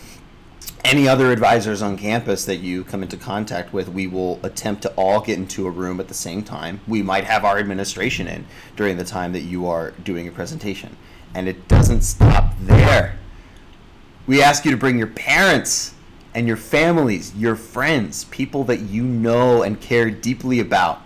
any 0.84 1.06
other 1.06 1.30
advisors 1.30 1.82
on 1.82 1.96
campus 1.96 2.44
that 2.46 2.56
you 2.56 2.84
come 2.84 3.02
into 3.02 3.16
contact 3.16 3.72
with, 3.72 3.88
we 3.88 4.06
will 4.06 4.40
attempt 4.42 4.82
to 4.82 4.90
all 4.94 5.20
get 5.20 5.38
into 5.38 5.66
a 5.66 5.70
room 5.70 6.00
at 6.00 6.08
the 6.08 6.14
same 6.14 6.42
time. 6.42 6.80
We 6.88 7.02
might 7.02 7.24
have 7.24 7.44
our 7.44 7.58
administration 7.58 8.26
in 8.26 8.46
during 8.76 8.96
the 8.96 9.04
time 9.04 9.32
that 9.32 9.40
you 9.40 9.66
are 9.66 9.90
doing 10.02 10.26
a 10.26 10.32
presentation. 10.32 10.96
And 11.34 11.48
it 11.48 11.68
doesn't 11.68 12.02
stop 12.02 12.54
there. 12.60 13.18
We 14.26 14.42
ask 14.42 14.64
you 14.64 14.70
to 14.70 14.76
bring 14.76 14.96
your 14.96 15.08
parents 15.08 15.94
and 16.34 16.46
your 16.46 16.56
families, 16.56 17.34
your 17.34 17.56
friends, 17.56 18.24
people 18.24 18.64
that 18.64 18.80
you 18.80 19.02
know 19.02 19.62
and 19.62 19.80
care 19.80 20.10
deeply 20.10 20.60
about. 20.60 21.02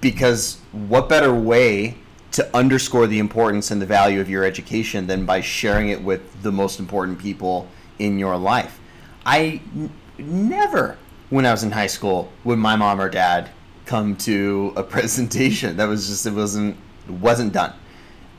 Because 0.00 0.58
what 0.72 1.08
better 1.08 1.34
way 1.34 1.96
to 2.32 2.56
underscore 2.56 3.06
the 3.06 3.18
importance 3.18 3.70
and 3.70 3.80
the 3.80 3.86
value 3.86 4.20
of 4.20 4.28
your 4.28 4.44
education 4.44 5.06
than 5.06 5.24
by 5.24 5.40
sharing 5.40 5.88
it 5.88 6.02
with 6.02 6.42
the 6.42 6.52
most 6.52 6.78
important 6.78 7.18
people 7.18 7.68
in 7.98 8.18
your 8.18 8.36
life? 8.36 8.78
I 9.24 9.62
n- 9.74 9.90
never, 10.18 10.98
when 11.30 11.46
I 11.46 11.52
was 11.52 11.62
in 11.62 11.70
high 11.70 11.86
school, 11.86 12.30
would 12.44 12.58
my 12.58 12.76
mom 12.76 13.00
or 13.00 13.08
dad 13.08 13.50
come 13.86 14.16
to 14.16 14.72
a 14.76 14.82
presentation. 14.94 15.76
That 15.76 15.86
was 15.86 16.08
just 16.08 16.26
it 16.26 16.32
wasn't 16.32 16.76
it 17.06 17.12
wasn't 17.12 17.52
done. 17.52 17.74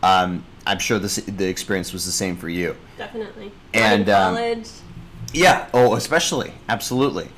Um, 0.04 0.46
I'm 0.68 0.80
sure 0.80 1.00
the 1.00 1.22
the 1.32 1.48
experience 1.48 1.94
was 1.94 2.06
the 2.06 2.12
same 2.12 2.38
for 2.38 2.50
you. 2.50 2.76
Definitely. 2.98 3.52
And 3.74 4.10
um, 4.10 4.36
college. 4.36 4.70
Yeah. 5.34 5.68
Oh, 5.74 5.96
especially. 5.96 6.54
Absolutely. 6.70 7.30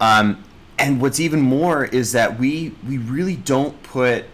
Um, 0.00 0.42
and 0.78 1.00
what's 1.00 1.20
even 1.20 1.40
more 1.40 1.84
is 1.84 2.12
that 2.12 2.38
we 2.38 2.74
we 2.86 2.98
really 2.98 3.36
don't 3.36 3.80
put 3.82 4.24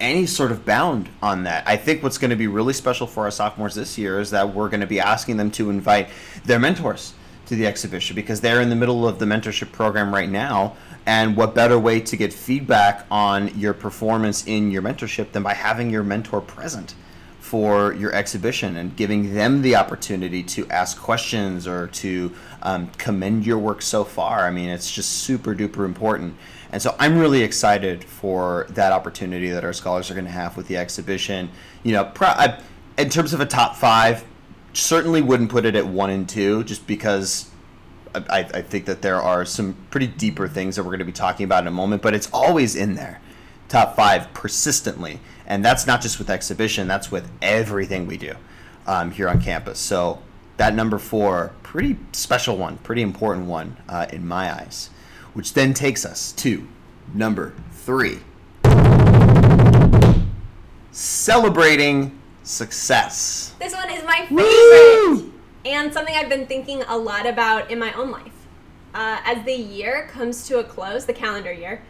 any 0.00 0.26
sort 0.26 0.50
of 0.52 0.64
bound 0.64 1.08
on 1.22 1.44
that. 1.44 1.66
I 1.66 1.76
think 1.76 2.02
what's 2.02 2.18
going 2.18 2.30
to 2.30 2.36
be 2.36 2.46
really 2.46 2.72
special 2.72 3.06
for 3.06 3.24
our 3.24 3.30
sophomores 3.30 3.74
this 3.74 3.96
year 3.96 4.20
is 4.20 4.30
that 4.30 4.54
we're 4.54 4.68
going 4.68 4.80
to 4.80 4.86
be 4.86 5.00
asking 5.00 5.38
them 5.38 5.50
to 5.52 5.70
invite 5.70 6.08
their 6.44 6.58
mentors 6.58 7.14
to 7.46 7.56
the 7.56 7.66
exhibition 7.66 8.14
because 8.14 8.40
they're 8.40 8.60
in 8.60 8.68
the 8.68 8.76
middle 8.76 9.08
of 9.08 9.18
the 9.18 9.24
mentorship 9.24 9.72
program 9.72 10.12
right 10.12 10.28
now. 10.28 10.76
And 11.06 11.36
what 11.36 11.54
better 11.54 11.78
way 11.78 12.00
to 12.00 12.16
get 12.16 12.32
feedback 12.32 13.06
on 13.10 13.58
your 13.58 13.72
performance 13.72 14.44
in 14.46 14.70
your 14.70 14.82
mentorship 14.82 15.32
than 15.32 15.44
by 15.44 15.54
having 15.54 15.88
your 15.88 16.02
mentor 16.02 16.40
present 16.40 16.94
for 17.46 17.92
your 17.92 18.12
exhibition 18.12 18.76
and 18.76 18.96
giving 18.96 19.32
them 19.32 19.62
the 19.62 19.76
opportunity 19.76 20.42
to 20.42 20.68
ask 20.68 20.98
questions 20.98 21.68
or 21.68 21.86
to 21.86 22.34
um, 22.62 22.90
commend 22.98 23.46
your 23.46 23.56
work 23.56 23.82
so 23.82 24.02
far? 24.02 24.44
I 24.44 24.50
mean, 24.50 24.68
it's 24.68 24.90
just 24.90 25.22
super 25.22 25.54
duper 25.54 25.84
important. 25.84 26.34
And 26.72 26.82
so 26.82 26.96
I'm 26.98 27.16
really 27.16 27.42
excited 27.42 28.02
for 28.02 28.66
that 28.70 28.90
opportunity 28.90 29.48
that 29.50 29.64
our 29.64 29.72
scholars 29.72 30.10
are 30.10 30.14
going 30.14 30.26
to 30.26 30.32
have 30.32 30.56
with 30.56 30.66
the 30.66 30.76
exhibition. 30.76 31.48
You 31.84 31.92
know, 31.92 32.06
pro- 32.06 32.30
I, 32.30 32.60
in 32.98 33.10
terms 33.10 33.32
of 33.32 33.40
a 33.40 33.46
top 33.46 33.76
five, 33.76 34.24
certainly 34.72 35.22
wouldn't 35.22 35.50
put 35.50 35.64
it 35.64 35.76
at 35.76 35.86
one 35.86 36.10
and 36.10 36.28
two 36.28 36.64
just 36.64 36.84
because 36.88 37.48
I, 38.12 38.40
I 38.40 38.62
think 38.62 38.86
that 38.86 39.02
there 39.02 39.22
are 39.22 39.44
some 39.44 39.76
pretty 39.90 40.08
deeper 40.08 40.48
things 40.48 40.74
that 40.74 40.82
we're 40.82 40.90
going 40.90 40.98
to 40.98 41.04
be 41.04 41.12
talking 41.12 41.44
about 41.44 41.62
in 41.62 41.68
a 41.68 41.70
moment, 41.70 42.02
but 42.02 42.12
it's 42.12 42.28
always 42.32 42.74
in 42.74 42.96
there, 42.96 43.20
top 43.68 43.94
five 43.94 44.34
persistently. 44.34 45.20
And 45.46 45.64
that's 45.64 45.86
not 45.86 46.00
just 46.02 46.18
with 46.18 46.28
exhibition, 46.28 46.88
that's 46.88 47.10
with 47.10 47.30
everything 47.40 48.06
we 48.06 48.16
do 48.16 48.34
um, 48.86 49.10
here 49.12 49.28
on 49.28 49.40
campus. 49.40 49.78
So 49.78 50.20
that 50.56 50.74
number 50.74 50.98
four, 50.98 51.52
pretty 51.62 51.96
special 52.12 52.56
one, 52.56 52.78
pretty 52.78 53.02
important 53.02 53.46
one 53.46 53.76
uh, 53.88 54.06
in 54.12 54.26
my 54.26 54.52
eyes, 54.52 54.90
which 55.34 55.54
then 55.54 55.74
takes 55.74 56.04
us 56.04 56.32
to 56.32 56.66
number 57.14 57.54
three 57.72 58.20
celebrating 60.96 62.18
success. 62.42 63.54
This 63.58 63.74
one 63.74 63.90
is 63.90 64.02
my 64.04 64.24
favorite 64.26 65.30
and 65.66 65.92
something 65.92 66.14
I've 66.14 66.30
been 66.30 66.46
thinking 66.46 66.82
a 66.88 66.96
lot 66.96 67.26
about 67.26 67.70
in 67.70 67.78
my 67.78 67.92
own 67.92 68.10
life. 68.10 68.32
Uh, 68.94 69.20
as 69.24 69.44
the 69.44 69.52
year 69.52 70.08
comes 70.10 70.48
to 70.48 70.58
a 70.58 70.64
close, 70.64 71.04
the 71.04 71.12
calendar 71.12 71.52
year, 71.52 71.82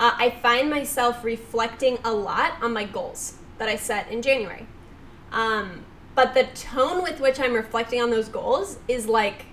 uh, 0.00 0.14
I 0.16 0.30
find 0.30 0.70
myself 0.70 1.22
reflecting 1.22 1.98
a 2.02 2.12
lot 2.12 2.54
on 2.62 2.72
my 2.72 2.84
goals 2.84 3.34
that 3.58 3.68
I 3.68 3.76
set 3.76 4.10
in 4.10 4.22
January. 4.22 4.66
Um, 5.30 5.84
but 6.14 6.32
the 6.32 6.44
tone 6.54 7.02
with 7.02 7.20
which 7.20 7.38
I'm 7.38 7.52
reflecting 7.52 8.00
on 8.00 8.08
those 8.10 8.28
goals 8.28 8.78
is 8.88 9.06
like 9.06 9.44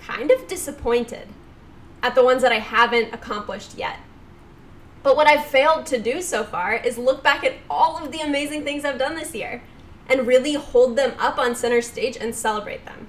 kind 0.00 0.30
of 0.30 0.46
disappointed 0.46 1.28
at 2.04 2.14
the 2.14 2.24
ones 2.24 2.42
that 2.42 2.52
I 2.52 2.60
haven't 2.60 3.12
accomplished 3.12 3.76
yet. 3.76 3.98
But 5.02 5.16
what 5.16 5.26
I've 5.26 5.44
failed 5.44 5.86
to 5.86 6.00
do 6.00 6.22
so 6.22 6.44
far 6.44 6.74
is 6.74 6.98
look 6.98 7.24
back 7.24 7.42
at 7.42 7.54
all 7.68 7.98
of 8.02 8.12
the 8.12 8.20
amazing 8.20 8.62
things 8.62 8.84
I've 8.84 8.98
done 8.98 9.16
this 9.16 9.34
year 9.34 9.62
and 10.08 10.26
really 10.26 10.54
hold 10.54 10.96
them 10.96 11.14
up 11.18 11.36
on 11.36 11.56
center 11.56 11.82
stage 11.82 12.16
and 12.16 12.32
celebrate 12.32 12.84
them. 12.84 13.08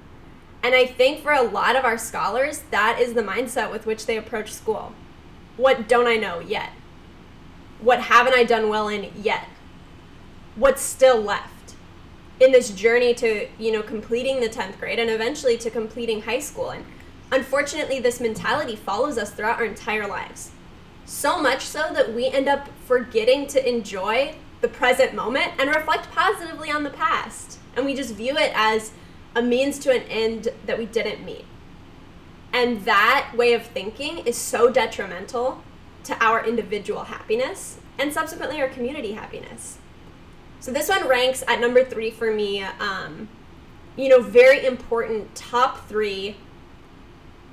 And 0.64 0.74
I 0.74 0.86
think 0.86 1.22
for 1.22 1.32
a 1.32 1.42
lot 1.42 1.76
of 1.76 1.84
our 1.84 1.96
scholars, 1.96 2.64
that 2.72 2.98
is 3.00 3.14
the 3.14 3.22
mindset 3.22 3.70
with 3.70 3.86
which 3.86 4.06
they 4.06 4.16
approach 4.16 4.52
school. 4.52 4.92
What 5.56 5.88
don't 5.88 6.08
I 6.08 6.16
know 6.16 6.40
yet? 6.40 6.70
What 7.80 8.00
haven't 8.02 8.34
I 8.34 8.44
done 8.44 8.68
well 8.68 8.88
in 8.88 9.10
yet? 9.16 9.48
What's 10.56 10.82
still 10.82 11.20
left 11.20 11.74
in 12.40 12.52
this 12.52 12.70
journey 12.70 13.14
to, 13.14 13.48
you 13.58 13.72
know, 13.72 13.82
completing 13.82 14.40
the 14.40 14.48
10th 14.48 14.78
grade 14.78 14.98
and 14.98 15.10
eventually 15.10 15.56
to 15.58 15.70
completing 15.70 16.22
high 16.22 16.40
school? 16.40 16.70
And 16.70 16.84
unfortunately, 17.30 18.00
this 18.00 18.20
mentality 18.20 18.74
follows 18.74 19.16
us 19.18 19.30
throughout 19.30 19.58
our 19.58 19.64
entire 19.64 20.08
lives. 20.08 20.50
So 21.04 21.40
much 21.40 21.62
so 21.62 21.90
that 21.94 22.12
we 22.12 22.26
end 22.26 22.48
up 22.48 22.68
forgetting 22.84 23.46
to 23.48 23.68
enjoy 23.68 24.34
the 24.60 24.68
present 24.68 25.14
moment 25.14 25.52
and 25.58 25.70
reflect 25.70 26.10
positively 26.10 26.70
on 26.70 26.82
the 26.82 26.90
past. 26.90 27.58
And 27.76 27.86
we 27.86 27.94
just 27.94 28.14
view 28.14 28.36
it 28.36 28.52
as 28.54 28.92
a 29.36 29.42
means 29.42 29.78
to 29.80 29.92
an 29.92 30.02
end 30.02 30.48
that 30.66 30.78
we 30.78 30.86
didn't 30.86 31.24
meet. 31.24 31.44
And 32.52 32.84
that 32.84 33.32
way 33.36 33.52
of 33.52 33.64
thinking 33.66 34.18
is 34.18 34.36
so 34.36 34.70
detrimental 34.70 35.62
to 36.08 36.24
our 36.24 36.44
individual 36.44 37.04
happiness 37.04 37.78
and 37.98 38.12
subsequently 38.12 38.60
our 38.60 38.68
community 38.68 39.12
happiness. 39.12 39.78
So 40.58 40.72
this 40.72 40.88
one 40.88 41.06
ranks 41.06 41.44
at 41.46 41.60
number 41.60 41.84
three 41.84 42.10
for 42.10 42.32
me. 42.32 42.62
Um, 42.62 43.28
you 43.94 44.08
know, 44.08 44.22
very 44.22 44.64
important 44.64 45.34
top 45.34 45.86
three 45.86 46.36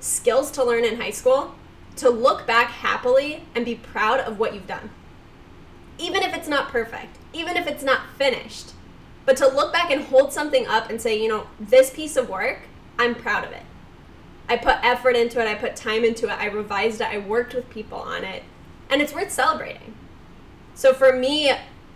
skills 0.00 0.50
to 0.52 0.64
learn 0.64 0.84
in 0.84 0.96
high 0.96 1.10
school 1.10 1.54
to 1.96 2.08
look 2.08 2.46
back 2.46 2.68
happily 2.68 3.42
and 3.54 3.64
be 3.64 3.74
proud 3.74 4.20
of 4.20 4.38
what 4.38 4.54
you've 4.54 4.66
done. 4.66 4.90
Even 5.98 6.22
if 6.22 6.34
it's 6.34 6.48
not 6.48 6.68
perfect, 6.68 7.18
even 7.34 7.56
if 7.56 7.66
it's 7.66 7.82
not 7.82 8.08
finished, 8.16 8.72
but 9.26 9.36
to 9.36 9.46
look 9.46 9.72
back 9.72 9.90
and 9.90 10.04
hold 10.04 10.32
something 10.32 10.66
up 10.66 10.88
and 10.88 11.00
say, 11.00 11.20
you 11.20 11.28
know, 11.28 11.46
this 11.60 11.90
piece 11.90 12.16
of 12.16 12.30
work, 12.30 12.60
I'm 12.98 13.14
proud 13.14 13.44
of 13.44 13.52
it. 13.52 13.64
I 14.48 14.56
put 14.56 14.76
effort 14.82 15.16
into 15.16 15.40
it, 15.40 15.48
I 15.48 15.54
put 15.54 15.74
time 15.76 16.04
into 16.04 16.26
it, 16.26 16.38
I 16.38 16.46
revised 16.46 17.00
it, 17.00 17.08
I 17.08 17.18
worked 17.18 17.54
with 17.54 17.68
people 17.68 17.98
on 17.98 18.24
it, 18.24 18.44
and 18.88 19.02
it's 19.02 19.12
worth 19.12 19.30
celebrating. 19.30 19.94
So 20.74 20.92
for 20.92 21.12
me, 21.12 21.52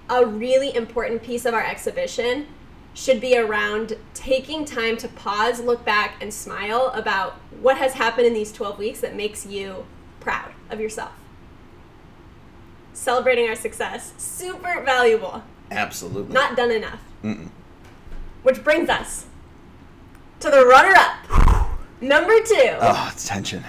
a 0.08 0.26
really 0.26 0.74
important 0.74 1.22
piece 1.22 1.44
of 1.44 1.54
our 1.54 1.64
exhibition 1.64 2.48
should 2.92 3.20
be 3.20 3.38
around 3.38 3.96
taking 4.14 4.64
time 4.64 4.96
to 4.96 5.06
pause, 5.06 5.60
look 5.60 5.84
back, 5.84 6.16
and 6.20 6.34
smile 6.34 6.90
about 6.94 7.34
what 7.60 7.78
has 7.78 7.94
happened 7.94 8.26
in 8.26 8.34
these 8.34 8.50
12 8.50 8.78
weeks 8.78 9.00
that 9.00 9.14
makes 9.14 9.46
you 9.46 9.86
proud 10.18 10.52
of 10.68 10.80
yourself. 10.80 11.12
Celebrating 12.92 13.48
our 13.48 13.54
success, 13.54 14.12
super 14.18 14.82
valuable. 14.82 15.44
Absolutely. 15.70 16.34
Not 16.34 16.56
done 16.56 16.72
enough. 16.72 17.00
Mm-mm. 17.22 17.50
Which 18.42 18.64
brings 18.64 18.88
us 18.88 19.26
to 20.40 20.50
the 20.50 20.66
runner 20.66 20.94
up. 20.96 21.49
Number 22.02 22.32
two. 22.44 22.76
Oh, 22.80 23.10
it's 23.12 23.28
tension. 23.28 23.62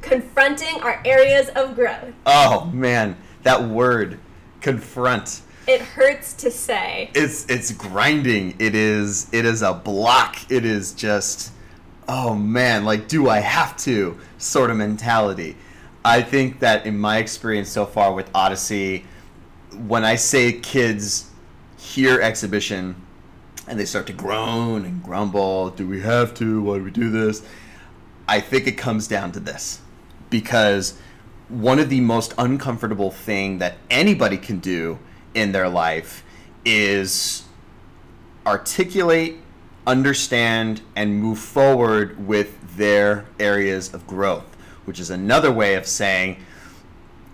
Confronting 0.00 0.80
our 0.82 1.02
areas 1.04 1.48
of 1.56 1.74
growth. 1.74 2.14
Oh, 2.26 2.66
man. 2.66 3.16
That 3.42 3.64
word, 3.64 4.20
confront. 4.60 5.42
It 5.66 5.80
hurts 5.80 6.32
to 6.34 6.50
say. 6.50 7.10
It's 7.14 7.48
it's 7.50 7.72
grinding. 7.72 8.54
It 8.60 8.74
is 8.74 9.28
it 9.32 9.44
is 9.44 9.62
a 9.62 9.72
block. 9.72 10.50
It 10.50 10.64
is 10.64 10.92
just 10.92 11.52
oh 12.08 12.34
man, 12.34 12.84
like 12.84 13.08
do 13.08 13.28
I 13.28 13.38
have 13.40 13.76
to 13.78 14.18
sort 14.38 14.70
of 14.70 14.76
mentality. 14.76 15.56
I 16.04 16.22
think 16.22 16.60
that 16.60 16.84
in 16.86 16.98
my 16.98 17.18
experience 17.18 17.68
so 17.68 17.86
far 17.86 18.12
with 18.12 18.28
Odyssey, 18.34 19.06
when 19.86 20.04
I 20.04 20.16
say 20.16 20.52
kids 20.52 21.30
hear 21.78 22.20
exhibition 22.20 22.96
and 23.66 23.78
they 23.78 23.84
start 23.84 24.06
to 24.08 24.12
groan 24.12 24.84
and 24.84 25.02
grumble, 25.02 25.70
do 25.70 25.86
we 25.86 26.00
have 26.00 26.34
to? 26.34 26.62
Why 26.62 26.78
do 26.78 26.84
we 26.84 26.90
do 26.90 27.10
this? 27.10 27.42
I 28.28 28.40
think 28.40 28.66
it 28.66 28.72
comes 28.72 29.08
down 29.08 29.32
to 29.32 29.40
this 29.40 29.80
because 30.30 30.98
one 31.48 31.78
of 31.78 31.90
the 31.90 32.00
most 32.00 32.34
uncomfortable 32.38 33.10
thing 33.10 33.58
that 33.58 33.76
anybody 33.90 34.38
can 34.38 34.58
do 34.58 34.98
in 35.34 35.52
their 35.52 35.68
life 35.68 36.24
is 36.64 37.44
articulate 38.46 39.36
understand 39.86 40.80
and 40.94 41.20
move 41.20 41.38
forward 41.38 42.26
with 42.26 42.76
their 42.76 43.26
areas 43.38 43.92
of 43.92 44.06
growth, 44.06 44.56
which 44.84 45.00
is 45.00 45.10
another 45.10 45.52
way 45.52 45.74
of 45.74 45.86
saying 45.86 46.36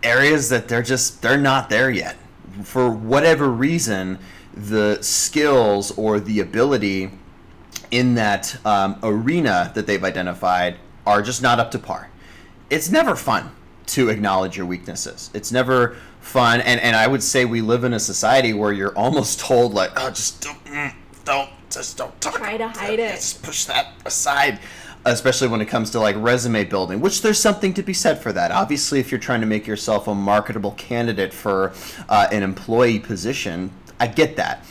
areas 0.03 0.49
that 0.49 0.69
they're 0.69 0.83
just 0.83 1.23
they're 1.23 1.37
not 1.37 1.69
there 1.69 1.91
yet. 1.91 2.17
For 2.63 2.91
whatever 2.91 3.49
reason, 3.49 4.19
the 4.59 4.99
skills 5.03 5.97
or 5.97 6.19
the 6.19 6.41
ability 6.41 7.11
in 7.91 8.15
that 8.15 8.57
um, 8.67 8.99
arena 9.03 9.73
that 9.75 9.87
they've 9.87 10.03
identified 10.05 10.77
are 11.07 11.23
just 11.23 11.43
not 11.43 11.59
up 11.61 11.71
to 11.71 11.79
par. 11.79 12.11
It's 12.71 12.91
never 12.91 13.17
fun 13.17 13.51
to 13.87 14.11
acknowledge 14.11 14.57
your 14.57 14.67
weaknesses. 14.67 15.31
It's 15.33 15.51
never 15.51 15.97
fun, 16.21 16.61
and, 16.61 16.81
and 16.81 16.95
I 16.95 17.07
would 17.07 17.23
say 17.23 17.45
we 17.45 17.63
live 17.63 17.85
in 17.85 17.95
a 17.95 18.01
society 18.01 18.53
where 18.53 18.73
you're 18.73 18.97
almost 18.97 19.41
told 19.41 19.73
like, 19.73 19.93
oh, 19.97 20.11
just 20.11 20.43
don't, 20.43 20.65
mm, 20.65 20.93
don't, 21.25 21.51
just 21.71 21.97
don't 21.97 22.21
talk. 22.21 22.35
Try 22.35 22.57
to 22.59 22.69
hide 22.69 22.99
it. 22.99 23.15
Just 23.15 23.43
push 23.43 23.65
that 23.65 23.93
aside. 24.05 24.59
Especially 25.05 25.49
when 25.49 25.63
it 25.63 25.67
comes 25.67 25.91
to 25.91 26.01
like 26.01 26.17
resume 26.19 26.65
building, 26.65 27.01
which 27.01 27.23
there's 27.23 27.41
something 27.41 27.73
to 27.73 27.83
be 27.83 27.95
said 27.95 28.19
for 28.21 28.33
that. 28.33 28.51
Obviously, 28.51 28.99
if 28.99 29.11
you're 29.11 29.21
trying 29.21 29.41
to 29.41 29.47
make 29.47 29.67
yourself 29.67 30.09
a 30.09 30.15
marketable 30.15 30.73
candidate 30.73 31.33
for 31.33 31.73
uh, 32.09 32.27
an 32.33 32.43
employee 32.43 32.99
position, 32.99 33.71
I 34.01 34.07
get 34.07 34.37
that. 34.37 34.65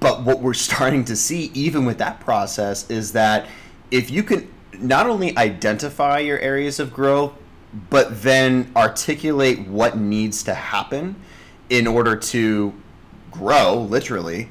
But 0.00 0.24
what 0.24 0.40
we're 0.40 0.54
starting 0.68 1.04
to 1.06 1.16
see, 1.16 1.50
even 1.54 1.84
with 1.84 1.98
that 1.98 2.20
process, 2.20 2.88
is 2.90 3.12
that 3.12 3.46
if 3.90 4.10
you 4.10 4.22
can 4.22 4.50
not 4.78 5.06
only 5.06 5.36
identify 5.36 6.18
your 6.18 6.38
areas 6.38 6.80
of 6.80 6.92
growth, 6.92 7.32
but 7.88 8.22
then 8.22 8.70
articulate 8.74 9.66
what 9.68 9.96
needs 9.96 10.42
to 10.44 10.54
happen 10.54 11.16
in 11.68 11.86
order 11.86 12.16
to 12.16 12.72
grow, 13.30 13.74
literally, 13.76 14.48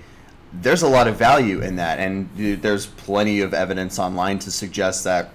there's 0.53 0.81
a 0.81 0.87
lot 0.87 1.07
of 1.07 1.17
value 1.17 1.61
in 1.61 1.75
that. 1.75 1.99
And 1.99 2.29
there's 2.35 2.85
plenty 2.85 3.41
of 3.41 3.53
evidence 3.53 3.99
online 3.99 4.39
to 4.39 4.51
suggest 4.51 5.03
that 5.03 5.31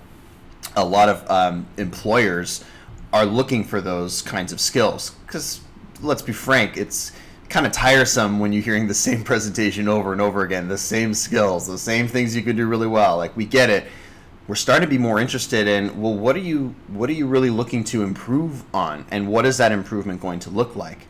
a 0.76 0.84
lot 0.84 1.08
of 1.08 1.30
um, 1.30 1.66
employers 1.76 2.64
are 3.12 3.26
looking 3.26 3.64
for 3.64 3.80
those 3.80 4.23
kinds 4.23 4.52
of 4.52 4.61
skills. 4.61 5.11
Because 5.26 5.61
let's 6.00 6.23
be 6.23 6.32
frank, 6.32 6.76
it's 6.76 7.12
kind 7.54 7.66
of 7.66 7.70
tiresome 7.73 8.40
when 8.40 8.52
you're 8.52 8.64
hearing 8.64 8.88
the 8.88 8.92
same 8.92 9.23
presentation 9.32 9.87
over 9.87 10.11
and 10.11 10.20
over 10.20 10.42
again, 10.42 10.66
the 10.66 10.76
same 10.76 11.14
skills, 11.14 11.68
the 11.68 11.78
same 11.78 12.08
things 12.08 12.34
you 12.34 12.42
can 12.42 12.56
do 12.56 12.66
really 12.66 12.88
well. 12.88 13.16
Like, 13.16 13.37
we 13.37 13.46
get 13.46 13.70
it. 13.70 13.87
We're 14.49 14.56
starting 14.56 14.84
to 14.84 14.90
be 14.90 14.99
more 14.99 15.20
interested 15.20 15.68
in 15.68 16.02
well 16.02 16.14
what 16.14 16.37
are 16.37 16.40
you 16.40 16.75
what 16.88 17.08
are 17.08 17.14
you 17.14 17.26
really 17.26 17.49
looking 17.49 17.82
to 17.84 18.02
improve 18.02 18.62
on 18.75 19.06
and 19.11 19.26
what 19.26 19.46
is 19.46 19.56
that 19.56 19.73
improvement 19.73 20.20
going 20.20 20.38
to 20.40 20.50
look 20.50 20.76
like? 20.76 21.06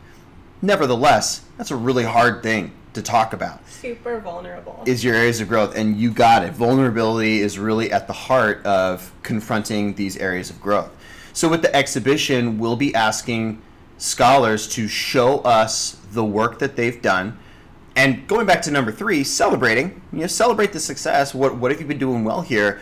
Nevertheless 0.61 1.43
that's 1.57 1.69
a 1.71 1.75
really 1.75 2.05
hard 2.05 2.41
thing 2.41 2.71
to 2.93 3.01
talk 3.01 3.33
about. 3.33 3.67
Super 3.67 4.21
vulnerable. 4.21 4.81
Is 4.85 5.03
your 5.03 5.15
areas 5.15 5.41
of 5.41 5.49
growth 5.49 5.75
and 5.75 5.97
you 5.97 6.11
got 6.11 6.45
it. 6.45 6.53
Vulnerability 6.53 7.41
is 7.41 7.59
really 7.59 7.91
at 7.91 8.07
the 8.07 8.13
heart 8.13 8.65
of 8.65 9.11
confronting 9.21 9.95
these 9.95 10.15
areas 10.15 10.49
of 10.49 10.61
growth. 10.61 10.91
So 11.33 11.49
with 11.49 11.61
the 11.61 11.75
exhibition 11.75 12.57
we'll 12.57 12.77
be 12.77 12.95
asking 12.95 13.61
scholars 13.97 14.65
to 14.67 14.87
show 14.87 15.39
us 15.39 15.97
the 16.15 16.25
work 16.25 16.59
that 16.59 16.75
they've 16.75 17.01
done. 17.01 17.37
And 17.95 18.27
going 18.27 18.45
back 18.45 18.61
to 18.63 18.71
number 18.71 18.91
three 18.91 19.23
celebrating 19.23 20.01
you 20.11 20.19
know 20.19 20.27
celebrate 20.27 20.73
the 20.73 20.79
success. 20.79 21.33
What, 21.33 21.57
what 21.57 21.71
have 21.71 21.79
you 21.79 21.87
been 21.87 21.99
doing 21.99 22.23
well 22.23 22.41
here? 22.41 22.81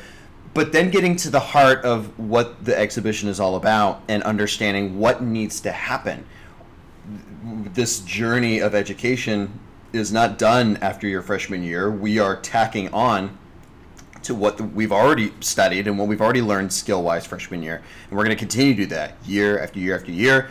But 0.53 0.71
then 0.71 0.91
getting 0.91 1.15
to 1.17 1.29
the 1.29 1.39
heart 1.39 1.83
of 1.83 2.17
what 2.19 2.63
the 2.63 2.77
exhibition 2.77 3.27
is 3.27 3.39
all 3.39 3.55
about 3.55 4.03
and 4.07 4.21
understanding 4.23 4.99
what 4.99 5.23
needs 5.23 5.59
to 5.61 5.71
happen. 5.71 6.25
This 7.73 7.99
journey 8.01 8.59
of 8.59 8.75
education 8.75 9.59
is 9.93 10.11
not 10.11 10.37
done 10.37 10.77
after 10.77 11.07
your 11.07 11.21
freshman 11.21 11.63
year. 11.63 11.89
We 11.91 12.19
are 12.19 12.35
tacking 12.35 12.93
on 12.93 13.37
to 14.23 14.33
what 14.33 14.59
we've 14.73 14.91
already 14.91 15.33
studied 15.39 15.87
and 15.87 15.97
what 15.99 16.07
we've 16.07 16.21
already 16.21 16.41
learned 16.41 16.71
skill 16.71 17.03
wise 17.03 17.25
freshman 17.25 17.61
year. 17.61 17.81
And 18.09 18.17
we're 18.17 18.23
going 18.23 18.35
to 18.35 18.39
continue 18.39 18.73
to 18.75 18.81
do 18.83 18.85
that 18.87 19.15
year 19.25 19.59
after 19.59 19.79
year 19.79 19.95
after 19.95 20.11
year 20.11 20.49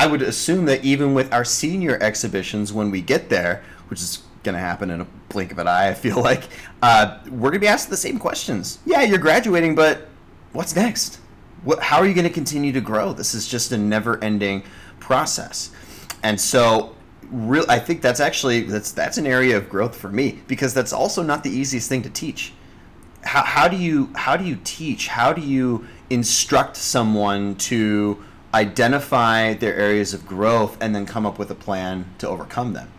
i 0.00 0.06
would 0.06 0.22
assume 0.22 0.64
that 0.64 0.84
even 0.84 1.14
with 1.14 1.32
our 1.32 1.44
senior 1.44 1.96
exhibitions 2.02 2.72
when 2.72 2.90
we 2.90 3.00
get 3.00 3.28
there 3.28 3.62
which 3.88 4.00
is 4.00 4.22
going 4.42 4.54
to 4.54 4.60
happen 4.60 4.90
in 4.90 5.00
a 5.00 5.06
blink 5.28 5.52
of 5.52 5.58
an 5.58 5.68
eye. 5.68 5.88
I 5.88 5.94
feel 5.94 6.16
like 6.22 6.44
uh, 6.82 7.18
we're 7.26 7.50
going 7.50 7.54
to 7.54 7.58
be 7.60 7.68
asked 7.68 7.90
the 7.90 7.96
same 7.96 8.18
questions. 8.18 8.78
Yeah, 8.86 9.02
you're 9.02 9.18
graduating, 9.18 9.74
but 9.74 10.08
what's 10.52 10.74
next? 10.74 11.20
What, 11.64 11.80
how 11.80 11.98
are 11.98 12.06
you 12.06 12.14
going 12.14 12.26
to 12.26 12.32
continue 12.32 12.72
to 12.72 12.80
grow? 12.80 13.12
This 13.12 13.34
is 13.34 13.46
just 13.46 13.72
a 13.72 13.78
never-ending 13.78 14.62
process, 14.98 15.70
and 16.22 16.40
so 16.40 16.96
real. 17.30 17.66
I 17.68 17.78
think 17.78 18.00
that's 18.00 18.18
actually 18.18 18.62
that's 18.62 18.92
that's 18.92 19.18
an 19.18 19.26
area 19.26 19.58
of 19.58 19.68
growth 19.68 19.94
for 19.94 20.08
me 20.08 20.40
because 20.46 20.72
that's 20.72 20.92
also 20.92 21.22
not 21.22 21.44
the 21.44 21.50
easiest 21.50 21.86
thing 21.90 22.00
to 22.02 22.10
teach. 22.10 22.54
How, 23.22 23.42
how 23.42 23.68
do 23.68 23.76
you 23.76 24.10
how 24.14 24.38
do 24.38 24.44
you 24.44 24.58
teach? 24.64 25.08
How 25.08 25.34
do 25.34 25.42
you 25.42 25.86
instruct 26.08 26.78
someone 26.78 27.56
to 27.56 28.24
identify 28.52 29.54
their 29.54 29.74
areas 29.74 30.14
of 30.14 30.26
growth 30.26 30.76
and 30.80 30.94
then 30.94 31.06
come 31.06 31.26
up 31.26 31.38
with 31.38 31.50
a 31.50 31.54
plan 31.54 32.06
to 32.18 32.28
overcome 32.28 32.72
them? 32.72 32.90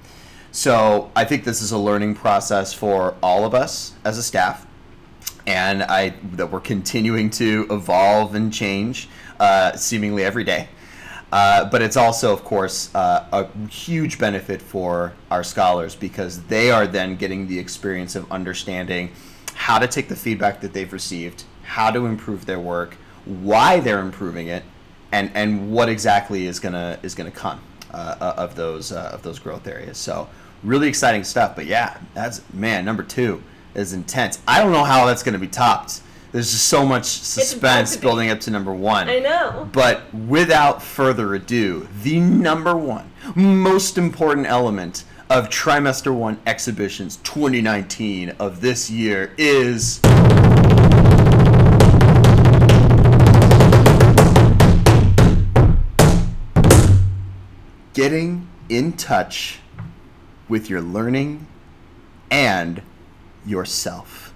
So 0.52 1.12
I 1.16 1.24
think 1.24 1.46
this 1.46 1.62
is 1.62 1.72
a 1.72 1.78
learning 1.78 2.16
process 2.16 2.74
for 2.74 3.16
all 3.24 3.46
of 3.46 3.54
us 3.54 3.94
as 4.04 4.18
a 4.18 4.24
staff, 4.24 4.68
and 5.48 5.84
I 5.84 6.10
that 6.34 6.52
we're 6.52 6.60
continuing 6.60 7.30
to 7.32 7.68
evolve 7.70 8.36
and 8.36 8.52
change 8.52 9.08
uh, 9.40 9.78
seemingly 9.78 10.24
every 10.24 10.44
day. 10.44 10.68
Uh, 11.32 11.64
but 11.66 11.82
it's 11.82 11.96
also, 11.96 12.34
of 12.34 12.44
course, 12.44 12.94
uh, 12.94 13.26
a 13.32 13.68
huge 13.70 14.20
benefit 14.20 14.62
for 14.62 15.14
our 15.30 15.44
scholars 15.44 15.96
because 15.96 16.44
they 16.44 16.70
are 16.70 16.86
then 16.86 17.16
getting 17.16 17.48
the 17.48 17.58
experience 17.58 18.16
of 18.18 18.30
understanding 18.30 19.10
how 19.54 19.80
to 19.80 19.88
take 19.88 20.10
the 20.10 20.16
feedback 20.16 20.60
that 20.60 20.74
they've 20.74 20.92
received, 20.92 21.46
how 21.64 21.90
to 21.90 22.06
improve 22.06 22.46
their 22.46 22.60
work, 22.60 22.96
why 23.24 23.80
they're 23.80 24.02
improving 24.02 24.48
it, 24.48 24.64
and 25.12 25.32
and 25.34 25.72
what 25.72 25.90
exactly 25.90 26.46
is 26.46 26.60
gonna 26.60 27.00
is 27.04 27.16
gonna 27.16 27.32
come 27.32 27.62
uh, 27.94 28.34
of 28.38 28.56
those 28.56 28.92
uh, 28.92 29.12
of 29.14 29.24
those 29.24 29.40
growth 29.40 29.68
areas. 29.68 29.98
So 29.98 30.30
really 30.64 30.88
exciting 30.88 31.24
stuff. 31.24 31.56
But 31.56 31.66
yeah, 31.66 31.98
that's 32.14 32.42
man 32.54 32.86
number 32.86 33.04
two 33.04 33.44
is 33.74 33.94
intense. 33.94 34.40
I 34.48 34.62
don't 34.62 34.72
know 34.72 34.84
how 34.84 35.06
that's 35.06 35.24
going 35.24 35.34
to 35.34 35.40
be 35.40 35.48
topped. 35.48 36.02
There's 36.32 36.52
just 36.52 36.68
so 36.68 36.86
much 36.86 37.06
suspense 37.06 37.98
building 37.98 38.30
up 38.30 38.40
to 38.42 38.52
number 38.52 38.74
one. 38.74 39.10
I 39.10 39.20
know. 39.20 39.70
But 39.72 40.14
without 40.14 40.82
further 40.82 41.36
ado, 41.36 41.88
the 42.04 42.20
number 42.20 42.76
one 42.76 43.12
most 43.36 43.98
important 43.98 44.48
element 44.48 45.04
of 45.30 45.50
trimester 45.50 46.14
one 46.14 46.40
exhibitions 46.46 47.18
2019 47.18 48.30
of 48.40 48.62
this 48.62 48.90
year 48.90 49.34
is. 49.38 50.00
Getting 57.94 58.48
in 58.70 58.94
touch 58.94 59.60
with 60.48 60.70
your 60.70 60.82
learning 60.82 61.48
and 62.30 62.82
yourself. 63.46 64.34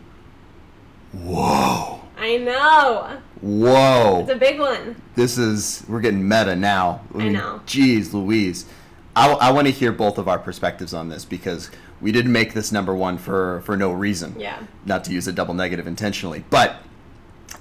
Whoa. 1.13 2.01
I 2.17 2.37
know. 2.37 3.21
Whoa. 3.41 4.21
It's 4.21 4.31
a 4.31 4.35
big 4.35 4.59
one. 4.59 5.01
This 5.15 5.37
is, 5.37 5.85
we're 5.87 6.01
getting 6.01 6.27
meta 6.27 6.55
now. 6.55 7.01
I, 7.13 7.17
mean, 7.17 7.27
I 7.27 7.39
know. 7.39 7.61
Jeez 7.65 8.13
Louise. 8.13 8.65
I, 9.15 9.31
I 9.31 9.51
want 9.51 9.67
to 9.67 9.71
hear 9.71 9.91
both 9.91 10.17
of 10.17 10.27
our 10.27 10.39
perspectives 10.39 10.93
on 10.93 11.09
this 11.09 11.23
because 11.23 11.71
we 12.01 12.11
didn't 12.11 12.31
make 12.31 12.53
this 12.53 12.71
number 12.71 12.93
one 12.93 13.17
for, 13.17 13.61
for 13.61 13.77
no 13.77 13.91
reason. 13.91 14.35
Yeah. 14.37 14.61
Not 14.85 15.05
to 15.05 15.11
use 15.11 15.27
a 15.27 15.31
double 15.31 15.53
negative 15.53 15.87
intentionally. 15.87 16.43
But 16.49 16.77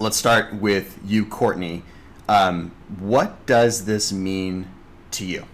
let's 0.01 0.17
start 0.17 0.55
with 0.55 0.99
you, 1.05 1.25
Courtney. 1.25 1.83
Um, 2.29 2.73
what 2.99 3.47
does 3.47 3.85
this 3.85 4.13
mean 4.13 4.69
to 5.13 5.25
you? 5.25 5.45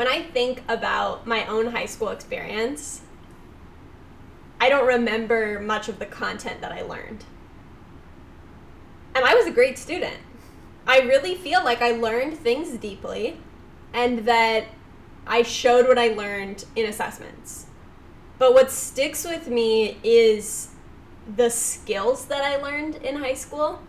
When 0.00 0.08
I 0.08 0.22
think 0.22 0.62
about 0.66 1.26
my 1.26 1.44
own 1.44 1.72
high 1.72 1.84
school 1.84 2.08
experience, 2.08 3.02
I 4.58 4.70
don't 4.70 4.86
remember 4.86 5.60
much 5.60 5.90
of 5.90 5.98
the 5.98 6.06
content 6.06 6.62
that 6.62 6.72
I 6.72 6.80
learned. 6.80 7.26
And 9.14 9.26
I 9.26 9.34
was 9.34 9.44
a 9.44 9.50
great 9.50 9.76
student. 9.76 10.16
I 10.86 11.00
really 11.00 11.34
feel 11.34 11.62
like 11.62 11.82
I 11.82 11.90
learned 11.90 12.38
things 12.38 12.78
deeply 12.78 13.42
and 13.92 14.20
that 14.20 14.68
I 15.26 15.42
showed 15.42 15.86
what 15.86 15.98
I 15.98 16.14
learned 16.14 16.64
in 16.74 16.86
assessments. 16.86 17.66
But 18.38 18.54
what 18.54 18.70
sticks 18.70 19.26
with 19.26 19.48
me 19.48 19.98
is 20.02 20.68
the 21.36 21.50
skills 21.50 22.24
that 22.24 22.42
I 22.42 22.56
learned 22.56 22.96
in 22.96 23.16
high 23.16 23.34
school 23.34 23.82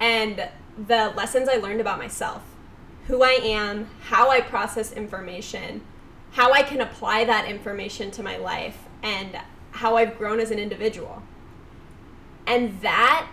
and 0.00 0.48
the 0.78 1.12
lessons 1.14 1.46
I 1.46 1.56
learned 1.56 1.82
about 1.82 1.98
myself 1.98 2.40
who 3.08 3.22
I 3.22 3.40
am, 3.42 3.88
how 4.02 4.30
I 4.30 4.40
process 4.40 4.92
information, 4.92 5.80
how 6.32 6.52
I 6.52 6.62
can 6.62 6.80
apply 6.80 7.24
that 7.24 7.48
information 7.48 8.10
to 8.12 8.22
my 8.22 8.36
life, 8.36 8.84
and 9.02 9.38
how 9.72 9.96
I've 9.96 10.16
grown 10.16 10.40
as 10.40 10.50
an 10.50 10.58
individual. 10.58 11.22
And 12.46 12.80
that 12.82 13.28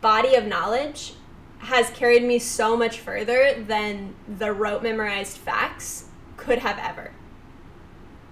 body 0.00 0.34
of 0.34 0.46
knowledge 0.46 1.12
has 1.58 1.90
carried 1.90 2.24
me 2.24 2.38
so 2.38 2.76
much 2.76 3.00
further 3.00 3.62
than 3.66 4.14
the 4.26 4.52
rote 4.52 4.82
memorized 4.82 5.36
facts 5.36 6.06
could 6.36 6.60
have 6.60 6.78
ever. 6.78 7.12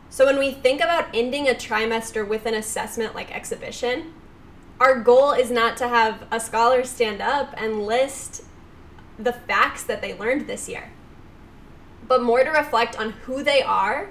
So 0.09 0.25
when 0.25 0.39
we 0.39 0.53
think 0.53 0.81
about 0.81 1.09
ending 1.13 1.47
a 1.47 1.53
trimester 1.53 2.27
with 2.27 2.47
an 2.47 2.55
assessment 2.55 3.15
like 3.15 3.35
exhibition, 3.35 4.15
our 4.81 4.99
goal 4.99 5.33
is 5.33 5.51
not 5.51 5.77
to 5.79 5.89
have 5.89 6.27
a 6.31 6.41
scholar 6.41 6.85
stand 6.85 7.21
up 7.21 7.53
and 7.59 7.85
list 7.85 8.45
the 9.19 9.33
facts 9.33 9.83
that 9.85 10.03
they 10.03 10.15
learned 10.15 10.47
this 10.47 10.69
year, 10.69 10.91
but 12.07 12.23
more 12.23 12.45
to 12.45 12.51
reflect 12.51 12.99
on 12.99 13.13
who 13.13 13.43
they 13.43 13.63
are, 13.63 14.09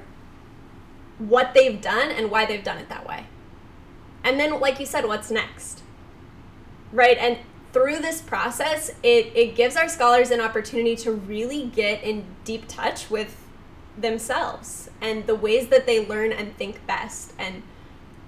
what 1.17 1.53
they've 1.53 1.81
done, 1.81 2.11
and 2.11 2.29
why 2.31 2.45
they've 2.45 2.63
done 2.63 2.77
it 2.77 2.89
that 2.89 3.07
way. 3.07 3.25
And 4.23 4.39
then, 4.39 4.59
like 4.59 4.79
you 4.79 4.85
said, 4.85 5.05
what's 5.05 5.29
next? 5.29 5.83
Right? 6.91 7.17
And 7.17 7.37
through 7.71 7.99
this 7.99 8.21
process, 8.21 8.89
it, 9.03 9.31
it 9.35 9.55
gives 9.55 9.75
our 9.75 9.87
scholars 9.87 10.31
an 10.31 10.41
opportunity 10.41 10.95
to 10.95 11.11
really 11.11 11.67
get 11.67 12.01
in 12.03 12.25
deep 12.43 12.67
touch 12.67 13.09
with 13.09 13.45
themselves 13.97 14.89
and 15.01 15.27
the 15.27 15.35
ways 15.35 15.67
that 15.67 15.85
they 15.85 16.05
learn 16.05 16.31
and 16.31 16.55
think 16.57 16.85
best 16.87 17.33
and 17.37 17.63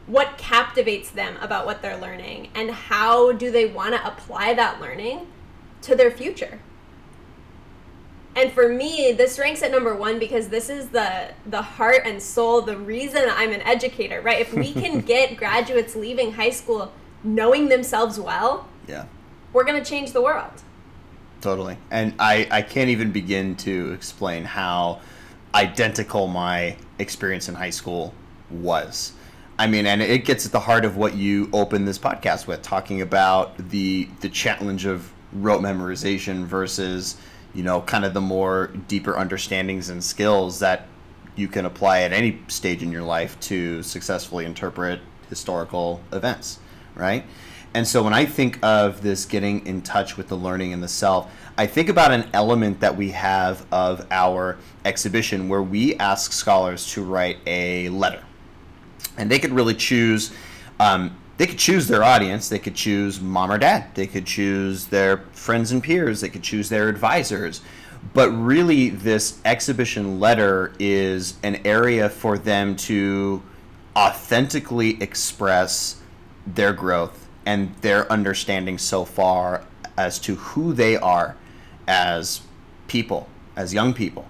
what 0.05 0.37
captivates 0.37 1.09
them 1.09 1.37
about 1.41 1.65
what 1.65 1.81
they're 1.81 1.97
learning 1.97 2.49
and 2.55 2.71
how 2.71 3.31
do 3.33 3.51
they 3.51 3.65
want 3.65 3.93
to 3.93 4.07
apply 4.07 4.53
that 4.53 4.79
learning 4.79 5.27
to 5.81 5.95
their 5.95 6.11
future 6.11 6.59
and 8.37 8.51
for 8.53 8.69
me 8.69 9.11
this 9.11 9.37
ranks 9.39 9.61
at 9.63 9.71
number 9.71 9.95
one 9.95 10.19
because 10.19 10.47
this 10.47 10.69
is 10.69 10.89
the 10.89 11.29
the 11.47 11.61
heart 11.61 12.03
and 12.05 12.21
soul 12.21 12.61
the 12.61 12.77
reason 12.77 13.23
i'm 13.31 13.51
an 13.51 13.61
educator 13.61 14.21
right 14.21 14.39
if 14.39 14.53
we 14.53 14.71
can 14.71 15.01
get 15.13 15.35
graduates 15.35 15.95
leaving 15.95 16.31
high 16.33 16.49
school 16.51 16.91
knowing 17.23 17.67
themselves 17.67 18.19
well 18.19 18.67
Yeah. 18.87 19.05
we're 19.53 19.63
going 19.65 19.81
to 19.83 19.89
change 19.89 20.11
the 20.13 20.21
world 20.21 20.51
Totally. 21.39 21.77
And 21.91 22.15
I, 22.17 22.47
I 22.49 22.61
can't 22.63 22.89
even 22.89 23.11
begin 23.11 23.55
to 23.57 23.91
explain 23.93 24.43
how 24.43 25.01
identical 25.53 26.25
my 26.27 26.75
experience 26.97 27.47
in 27.47 27.53
high 27.53 27.69
school 27.69 28.13
was. 28.49 29.13
I 29.59 29.67
mean, 29.67 29.85
and 29.85 30.01
it 30.01 30.25
gets 30.25 30.47
at 30.47 30.51
the 30.51 30.59
heart 30.59 30.83
of 30.83 30.97
what 30.97 31.15
you 31.15 31.47
opened 31.53 31.87
this 31.87 31.99
podcast 31.99 32.47
with, 32.47 32.63
talking 32.63 33.01
about 33.03 33.55
the 33.69 34.07
the 34.21 34.29
challenge 34.29 34.85
of 34.85 35.11
rote 35.31 35.61
memorization 35.61 36.43
versus, 36.43 37.17
you 37.57 37.63
know, 37.63 37.81
kind 37.81 38.05
of 38.05 38.13
the 38.13 38.21
more 38.21 38.67
deeper 38.87 39.17
understandings 39.17 39.89
and 39.89 40.03
skills 40.03 40.59
that 40.59 40.85
you 41.35 41.47
can 41.47 41.65
apply 41.65 42.01
at 42.01 42.13
any 42.13 42.39
stage 42.47 42.83
in 42.83 42.91
your 42.91 43.01
life 43.01 43.37
to 43.39 43.81
successfully 43.81 44.45
interpret 44.45 44.99
historical 45.27 45.99
events, 46.13 46.59
right? 46.93 47.25
And 47.73 47.87
so 47.87 48.03
when 48.03 48.13
I 48.13 48.25
think 48.25 48.63
of 48.63 49.01
this 49.01 49.25
getting 49.25 49.65
in 49.65 49.81
touch 49.81 50.17
with 50.17 50.27
the 50.27 50.37
learning 50.37 50.71
and 50.71 50.83
the 50.83 50.87
self, 50.87 51.31
I 51.57 51.65
think 51.65 51.89
about 51.89 52.11
an 52.11 52.29
element 52.31 52.79
that 52.81 52.95
we 52.95 53.09
have 53.11 53.65
of 53.71 54.05
our 54.11 54.59
exhibition 54.85 55.49
where 55.49 55.63
we 55.63 55.95
ask 55.95 56.33
scholars 56.33 56.85
to 56.91 57.03
write 57.03 57.37
a 57.47 57.89
letter. 57.89 58.23
And 59.17 59.31
they 59.31 59.39
could 59.39 59.51
really 59.51 59.73
choose 59.73 60.31
um, 60.79 61.17
they 61.37 61.45
could 61.45 61.59
choose 61.59 61.87
their 61.87 62.03
audience, 62.03 62.49
they 62.49 62.59
could 62.59 62.75
choose 62.75 63.21
mom 63.21 63.51
or 63.51 63.57
dad, 63.57 63.93
they 63.93 64.07
could 64.07 64.25
choose 64.25 64.87
their 64.87 65.17
friends 65.31 65.71
and 65.71 65.83
peers, 65.83 66.21
they 66.21 66.29
could 66.29 66.43
choose 66.43 66.69
their 66.69 66.89
advisors. 66.89 67.61
But 68.13 68.29
really 68.31 68.89
this 68.89 69.39
exhibition 69.45 70.19
letter 70.19 70.73
is 70.79 71.35
an 71.43 71.61
area 71.65 72.09
for 72.09 72.37
them 72.37 72.75
to 72.77 73.43
authentically 73.95 75.01
express 75.01 76.01
their 76.45 76.73
growth 76.73 77.27
and 77.45 77.75
their 77.77 78.11
understanding 78.11 78.77
so 78.77 79.05
far 79.05 79.63
as 79.97 80.19
to 80.19 80.35
who 80.35 80.73
they 80.73 80.95
are 80.95 81.35
as 81.87 82.41
people, 82.87 83.29
as 83.55 83.73
young 83.73 83.93
people, 83.93 84.27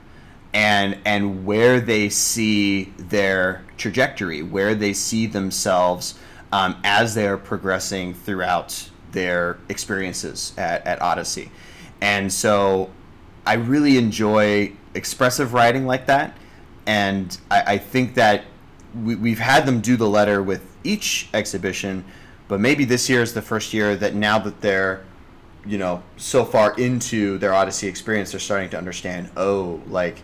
and 0.53 0.97
and 1.05 1.45
where 1.45 1.79
they 1.79 2.09
see 2.09 2.85
their 2.97 3.63
trajectory, 3.77 4.41
where 4.41 4.75
they 4.75 4.93
see 4.93 5.25
themselves 5.25 6.17
um, 6.51 6.79
as 6.83 7.13
they're 7.15 7.37
progressing 7.37 8.13
throughout 8.13 8.89
their 9.11 9.57
experiences 9.69 10.53
at, 10.57 10.85
at 10.85 11.01
Odyssey. 11.01 11.51
And 12.01 12.31
so 12.31 12.89
I 13.45 13.53
really 13.53 13.97
enjoy 13.97 14.73
expressive 14.93 15.53
writing 15.53 15.85
like 15.85 16.05
that. 16.07 16.37
And 16.85 17.37
I, 17.49 17.73
I 17.73 17.77
think 17.77 18.15
that 18.15 18.45
we, 18.95 19.15
we've 19.15 19.39
had 19.39 19.65
them 19.65 19.81
do 19.81 19.97
the 19.97 20.07
letter 20.07 20.41
with 20.41 20.61
each 20.83 21.29
exhibition, 21.33 22.05
but 22.47 22.59
maybe 22.59 22.85
this 22.85 23.09
year 23.09 23.21
is 23.21 23.33
the 23.33 23.41
first 23.41 23.73
year 23.73 23.95
that 23.95 24.15
now 24.15 24.39
that 24.39 24.61
they're, 24.61 25.03
you 25.65 25.77
know, 25.77 26.01
so 26.15 26.45
far 26.45 26.73
into 26.77 27.37
their 27.37 27.53
Odyssey 27.53 27.87
experience, 27.87 28.31
they're 28.31 28.39
starting 28.39 28.69
to 28.69 28.77
understand, 28.77 29.29
oh, 29.35 29.81
like 29.87 30.21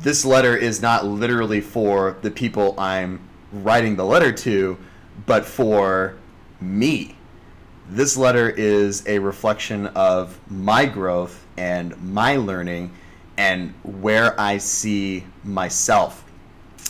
this 0.00 0.24
letter 0.24 0.56
is 0.56 0.80
not 0.80 1.04
literally 1.04 1.60
for 1.60 2.16
the 2.22 2.30
people 2.30 2.74
I'm 2.78 3.20
writing 3.52 3.96
the 3.96 4.04
letter 4.04 4.32
to, 4.32 4.78
but 5.26 5.44
for 5.44 6.16
me. 6.60 7.16
This 7.90 8.16
letter 8.16 8.50
is 8.50 9.06
a 9.06 9.18
reflection 9.18 9.86
of 9.88 10.38
my 10.50 10.84
growth 10.84 11.46
and 11.56 11.96
my 12.02 12.36
learning 12.36 12.92
and 13.36 13.72
where 13.82 14.38
I 14.38 14.58
see 14.58 15.24
myself. 15.44 16.24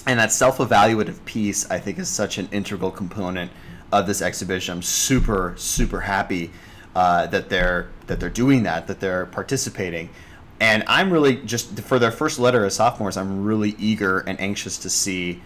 And 0.06 0.18
that 0.18 0.32
self 0.32 0.58
evaluative 0.58 1.24
piece, 1.24 1.70
I 1.70 1.78
think, 1.78 1.98
is 1.98 2.08
such 2.08 2.38
an 2.38 2.48
integral 2.50 2.90
component 2.90 3.52
of 3.92 4.06
this 4.06 4.22
exhibition. 4.22 4.76
I'm 4.76 4.82
super, 4.82 5.54
super 5.56 6.00
happy 6.00 6.50
uh, 6.96 7.26
that 7.28 7.48
they're 7.48 7.90
that 8.06 8.18
they're 8.18 8.30
doing 8.30 8.62
that, 8.64 8.86
that 8.86 9.00
they're 9.00 9.26
participating. 9.26 10.08
And 10.60 10.82
I'm 10.88 11.12
really 11.12 11.36
just 11.36 11.78
for 11.80 11.98
their 11.98 12.10
first 12.10 12.38
letter 12.38 12.64
as 12.64 12.74
sophomores. 12.74 13.16
I'm 13.16 13.44
really 13.44 13.76
eager 13.78 14.20
and 14.20 14.40
anxious 14.40 14.78
to 14.78 14.90
see 14.90 15.42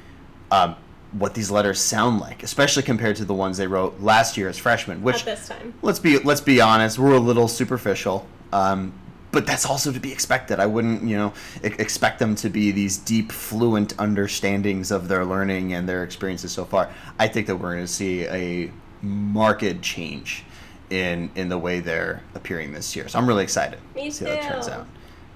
um, 0.51 0.77
what 1.13 1.35
these 1.35 1.51
letters 1.51 1.81
sound 1.81 2.21
like, 2.21 2.43
especially 2.43 2.83
compared 2.83 3.17
to 3.17 3.25
the 3.25 3.35
ones 3.35 3.59
they 3.59 3.67
wrote 3.67 4.01
last 4.01 4.37
year 4.37 4.49
as 4.49 4.59
freshmen. 4.59 5.03
Which 5.03 5.21
at 5.21 5.25
this 5.25 5.49
time. 5.49 5.75
let's 5.83 5.99
be 5.99 6.19
let's 6.19 6.41
be 6.41 6.61
honest, 6.61 6.99
we're 6.99 7.15
a 7.15 7.21
little 7.21 7.49
superficial. 7.49 8.27
Um, 8.53 8.93
but 9.31 9.47
that's 9.47 9.65
also 9.65 9.91
to 9.93 9.99
be 9.99 10.13
expected. 10.13 10.61
I 10.61 10.67
wouldn't, 10.67 11.05
you 11.05 11.17
know, 11.17 11.33
expect 11.63 12.19
them 12.19 12.35
to 12.37 12.51
be 12.51 12.71
these 12.71 12.99
deep, 12.99 13.33
fluent 13.33 13.97
understandings 13.99 14.91
of 14.91 15.09
their 15.09 15.25
learning 15.25 15.73
and 15.73 15.89
their 15.89 16.05
experiences 16.05 16.53
so 16.53 16.67
far. 16.67 16.93
I 17.19 17.29
think 17.29 17.47
that 17.47 17.57
we're 17.57 17.73
going 17.73 17.87
to 17.87 17.93
see 17.93 18.27
a 18.27 18.71
marked 19.01 19.81
change 19.81 20.45
in 20.91 21.31
in 21.35 21.49
the 21.49 21.57
way 21.59 21.81
they're 21.81 22.23
appearing 22.35 22.73
this 22.73 22.95
year. 22.95 23.09
So 23.09 23.19
I'm 23.19 23.27
really 23.27 23.43
excited 23.43 23.79
Me 23.95 24.11
to 24.11 24.13
see 24.13 24.25
how 24.27 24.33
it 24.33 24.43
turns 24.43 24.69
out. 24.69 24.87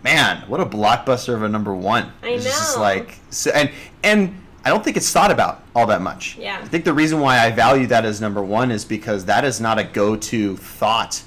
Man, 0.04 0.42
what 0.48 0.60
a 0.60 0.66
blockbuster 0.66 1.34
of 1.34 1.42
a 1.42 1.48
number 1.48 1.74
one! 1.74 2.12
I 2.22 2.28
It's 2.28 2.44
just 2.44 2.76
know. 2.76 2.82
like 2.82 3.18
so, 3.30 3.50
and 3.52 3.70
and 4.04 4.45
I 4.66 4.68
don't 4.70 4.82
think 4.82 4.96
it's 4.96 5.12
thought 5.12 5.30
about 5.30 5.62
all 5.76 5.86
that 5.86 6.02
much. 6.02 6.36
Yeah. 6.36 6.58
I 6.60 6.66
think 6.66 6.84
the 6.84 6.92
reason 6.92 7.20
why 7.20 7.38
I 7.38 7.52
value 7.52 7.86
that 7.86 8.04
as 8.04 8.20
number 8.20 8.42
one 8.42 8.72
is 8.72 8.84
because 8.84 9.26
that 9.26 9.44
is 9.44 9.60
not 9.60 9.78
a 9.78 9.84
go-to 9.84 10.56
thought, 10.56 11.22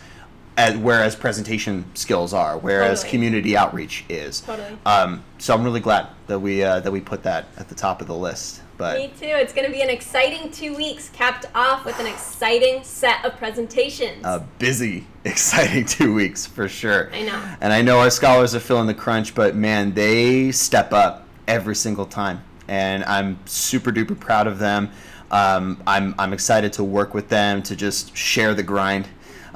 as, 0.58 0.76
whereas 0.76 1.16
presentation 1.16 1.86
skills 1.94 2.34
are, 2.34 2.58
whereas 2.58 3.00
Totally. 3.00 3.12
community 3.12 3.56
outreach 3.56 4.04
is. 4.10 4.42
Totally. 4.42 4.78
Um, 4.86 5.24
so 5.38 5.54
I'm 5.54 5.64
really 5.64 5.80
glad 5.80 6.08
that 6.28 6.38
we 6.38 6.62
uh, 6.62 6.82
that 6.82 6.92
we 6.92 7.00
put 7.00 7.24
that 7.24 7.48
at 7.56 7.70
the 7.70 7.76
top 7.76 8.02
of 8.02 8.08
the 8.08 8.16
list. 8.16 8.62
But 8.78 8.98
Me 8.98 9.08
too. 9.18 9.28
It's 9.28 9.54
going 9.54 9.66
to 9.66 9.72
be 9.72 9.82
an 9.82 9.90
exciting 9.90 10.52
two 10.52 10.76
weeks, 10.76 11.08
capped 11.08 11.46
off 11.56 11.86
with 11.86 11.98
an 12.02 12.08
exciting 12.08 12.84
set 12.84 13.24
of 13.24 13.38
presentations. 13.38 14.26
a 14.26 14.46
busy, 14.58 15.08
exciting 15.24 15.86
two 15.86 16.14
weeks 16.14 16.46
for 16.46 16.68
sure. 16.68 17.10
I 17.14 17.22
know. 17.24 17.42
And 17.62 17.72
I 17.72 17.84
know 17.84 18.00
our 18.00 18.10
scholars 18.10 18.54
are 18.54 18.60
feeling 18.60 18.88
the 18.88 18.94
crunch, 18.94 19.34
but 19.34 19.56
man, 19.56 19.94
they 19.94 20.52
step 20.52 20.92
up 20.92 21.26
every 21.48 21.76
single 21.76 22.06
time, 22.06 22.44
and 22.70 23.04
I'm 23.06 23.40
super 23.46 23.92
duper 23.92 24.18
proud 24.18 24.48
of 24.48 24.60
them. 24.60 24.92
Um, 25.32 25.82
I'm 25.86 26.16
I'm 26.18 26.34
excited 26.34 26.72
to 26.74 26.84
work 26.84 27.14
with 27.14 27.28
them 27.28 27.62
to 27.64 27.76
just 27.76 28.16
share 28.16 28.54
the 28.54 28.64
grind 28.64 29.08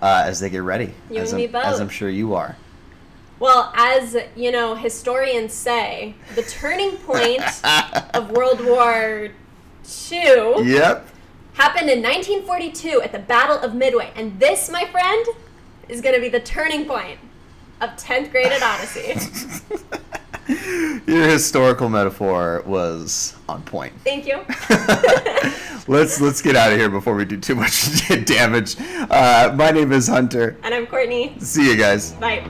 uh, 0.02 0.24
as 0.26 0.40
they 0.40 0.50
get 0.50 0.64
ready. 0.64 0.94
You 1.10 1.18
as 1.18 1.32
and 1.32 1.42
I'm, 1.42 1.52
me 1.52 1.60
As. 1.60 1.80
I'm 1.80 1.90
sure 1.90 2.10
you 2.10 2.34
are. 2.34 2.58
Well, 3.40 3.72
as 3.76 4.18
you 4.36 4.52
know, 4.52 4.76
historians 4.76 5.54
say, 5.54 6.16
the 6.36 6.44
turning 6.44 6.98
point 6.98 7.42
of 8.14 8.32
World 8.32 8.64
War 8.66 9.30
II 10.12 10.64
Yep. 10.64 11.08
happened 11.54 11.90
in 11.90 12.02
1942 12.02 13.02
at 13.02 13.12
the 13.12 13.20
Battle 13.20 13.58
of 13.60 13.76
Midway, 13.76 14.12
and 14.16 14.40
this, 14.40 14.70
my 14.70 14.86
friend, 14.86 15.26
is 15.90 16.02
going 16.02 16.16
to 16.16 16.22
be 16.22 16.30
the 16.30 16.40
turning 16.40 16.86
point 16.86 17.20
of 17.82 17.90
10th 17.92 18.32
grade 18.32 18.52
at 18.52 18.62
Odyssey. 18.64 19.16
Your 21.08 21.28
historical 21.28 21.90
metaphor 21.90 22.64
was 22.66 23.36
on 23.48 23.62
point. 23.64 23.94
Thank 24.04 24.26
you. 24.26 24.40
let's 25.88 26.20
let's 26.20 26.42
get 26.42 26.56
out 26.56 26.72
of 26.72 26.78
here 26.78 26.90
before 26.90 27.16
we 27.16 27.26
do 27.26 27.38
too 27.38 27.56
much 27.56 28.08
damage. 28.26 28.76
Uh, 28.80 29.54
my 29.56 29.72
name 29.72 29.92
is 29.92 30.08
Hunter. 30.08 30.58
And 30.64 30.74
I'm 30.74 30.88
Courtney. 30.88 31.36
See 31.40 31.70
you 31.70 31.78
guys. 31.78 32.14
Bye. 32.14 32.44